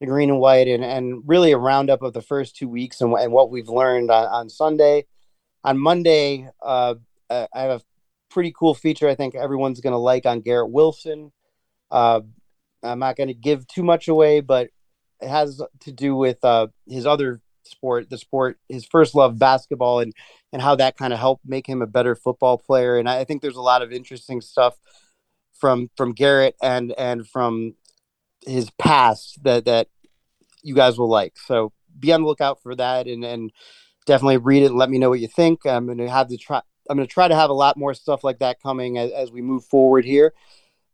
the 0.00 0.06
green 0.06 0.30
and 0.30 0.40
white, 0.40 0.68
and, 0.68 0.82
and 0.82 1.22
really 1.26 1.52
a 1.52 1.58
roundup 1.58 2.00
of 2.00 2.14
the 2.14 2.22
first 2.22 2.56
two 2.56 2.68
weeks 2.68 3.02
and, 3.02 3.12
and 3.12 3.32
what 3.32 3.50
we've 3.50 3.68
learned 3.68 4.10
on, 4.10 4.26
on 4.28 4.48
Sunday. 4.48 5.04
On 5.62 5.76
Monday, 5.78 6.48
uh, 6.62 6.94
uh, 7.30 7.46
I 7.54 7.62
have 7.62 7.80
a 7.80 7.82
pretty 8.28 8.52
cool 8.56 8.74
feature 8.74 9.08
I 9.08 9.14
think 9.14 9.34
everyone's 9.34 9.80
going 9.80 9.92
to 9.92 9.98
like 9.98 10.26
on 10.26 10.40
Garrett 10.40 10.70
Wilson. 10.70 11.32
Uh, 11.90 12.20
I'm 12.82 12.98
not 12.98 13.16
going 13.16 13.28
to 13.28 13.34
give 13.34 13.66
too 13.66 13.82
much 13.82 14.08
away, 14.08 14.40
but 14.40 14.70
it 15.20 15.28
has 15.28 15.62
to 15.80 15.92
do 15.92 16.16
with 16.16 16.44
uh, 16.44 16.68
his 16.88 17.06
other 17.06 17.40
sport, 17.64 18.08
the 18.10 18.18
sport, 18.18 18.58
his 18.68 18.84
first 18.84 19.14
love, 19.14 19.38
basketball, 19.38 20.00
and 20.00 20.12
and 20.52 20.60
how 20.62 20.74
that 20.76 20.96
kind 20.96 21.12
of 21.12 21.18
helped 21.18 21.46
make 21.46 21.66
him 21.66 21.82
a 21.82 21.86
better 21.86 22.14
football 22.16 22.58
player. 22.58 22.98
And 22.98 23.08
I 23.08 23.24
think 23.24 23.42
there's 23.42 23.56
a 23.56 23.62
lot 23.62 23.82
of 23.82 23.92
interesting 23.92 24.40
stuff 24.40 24.76
from 25.58 25.90
from 25.96 26.12
Garrett 26.12 26.56
and 26.62 26.92
and 26.96 27.26
from 27.28 27.74
his 28.46 28.70
past 28.78 29.42
that 29.44 29.66
that 29.66 29.88
you 30.62 30.74
guys 30.74 30.98
will 30.98 31.10
like. 31.10 31.36
So 31.36 31.72
be 31.98 32.12
on 32.12 32.22
the 32.22 32.26
lookout 32.26 32.62
for 32.62 32.74
that, 32.76 33.06
and 33.06 33.24
and 33.24 33.52
definitely 34.06 34.38
read 34.38 34.62
it 34.62 34.66
and 34.66 34.76
let 34.76 34.90
me 34.90 34.98
know 34.98 35.10
what 35.10 35.20
you 35.20 35.28
think. 35.28 35.66
I'm 35.66 35.86
going 35.86 35.98
to 35.98 36.08
have 36.08 36.28
to 36.28 36.38
try 36.38 36.62
I'm 36.88 36.96
going 36.96 37.06
to 37.06 37.12
try 37.12 37.28
to 37.28 37.34
have 37.34 37.50
a 37.50 37.54
lot 37.54 37.76
more 37.76 37.94
stuff 37.94 38.24
like 38.24 38.38
that 38.38 38.62
coming 38.62 38.98
as, 38.98 39.10
as 39.12 39.30
we 39.30 39.42
move 39.42 39.64
forward 39.64 40.04
here. 40.04 40.32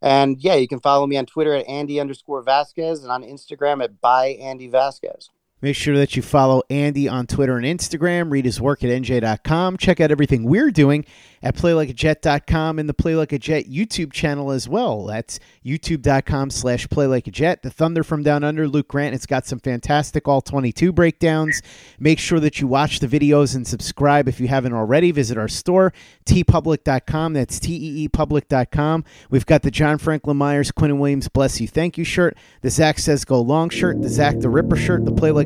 And 0.03 0.39
yeah, 0.41 0.55
you 0.55 0.69
can 0.69 0.81
follow 0.81 1.07
me 1.07 1.17
on 1.17 1.27
Twitter 1.27 1.55
at 1.55 1.69
Andy 1.69 2.01
underscore 2.01 2.43
Vasquez 2.43 3.03
and 3.03 3.11
on 3.11 3.23
Instagram 3.23 3.83
at 3.83 4.01
by 4.01 4.29
Andy 4.29 4.69
Vasquez. 4.69 5.31
Make 5.63 5.75
sure 5.75 5.97
that 5.97 6.15
you 6.17 6.23
follow 6.23 6.63
Andy 6.69 7.09
on 7.09 7.27
Twitter 7.27 7.57
and 7.57 7.65
Instagram. 7.65 8.31
Read 8.31 8.45
his 8.45 8.61
work 8.61 8.85
at 8.85 8.91
nj.com. 8.91 9.79
Check 9.79 10.01
out 10.01 10.11
everything 10.11 10.45
we're 10.45 10.71
doing 10.71 11.07
at 11.43 11.55
playlikeajet.com 11.55 12.79
and 12.79 12.89
the 12.89 12.95
Play 12.95 13.15
Like 13.15 13.33
a 13.33 13.39
Jet 13.39 13.65
YouTube 13.67 14.13
channel 14.13 14.51
as 14.51 14.69
well. 14.69 15.07
That's 15.07 15.39
youtube.com 15.65 16.51
slash 16.51 16.87
playlikeajet. 16.89 17.63
The 17.63 17.71
Thunder 17.71 18.03
from 18.03 18.23
Down 18.23 18.45
Under, 18.45 18.69
Luke 18.69 18.89
Grant, 18.89 19.15
it's 19.15 19.27
got 19.27 19.47
some 19.47 19.59
fantastic 19.59 20.29
all 20.29 20.43
22 20.43 20.93
breakdowns. 20.93 21.63
Make 21.99 22.19
sure 22.19 22.41
that 22.41 22.61
you 22.61 22.67
watch 22.67 23.01
the 23.01 23.07
videos 23.07 23.55
and 23.55 23.67
subscribe 23.67 24.29
if 24.29 24.41
you 24.41 24.49
haven't 24.49 24.73
already. 24.73 25.11
Visit 25.11 25.39
our 25.39 25.49
store, 25.49 25.93
teepublic.com. 26.27 27.33
That's 27.33 27.61
T-E-E-public.com. 27.61 29.05
We've 29.31 29.47
got 29.47 29.63
the 29.63 29.71
John 29.71 29.99
Franklin 29.99 30.37
Myers, 30.37 30.71
Quinnen 30.73 30.99
Williams, 30.99 31.29
Bless 31.29 31.61
You, 31.61 31.69
Thank 31.69 31.97
You 31.97 32.05
shirt, 32.05 32.37
the 32.61 32.71
Zach 32.71 32.99
Says 32.99 33.25
Go 33.25 33.41
Long 33.41 33.71
shirt, 33.71 34.03
the 34.03 34.09
Zach 34.09 34.41
the 34.41 34.51
Ripper 34.51 34.77
shirt, 34.77 35.05
the 35.05 35.13
Play 35.13 35.31
Like 35.31 35.46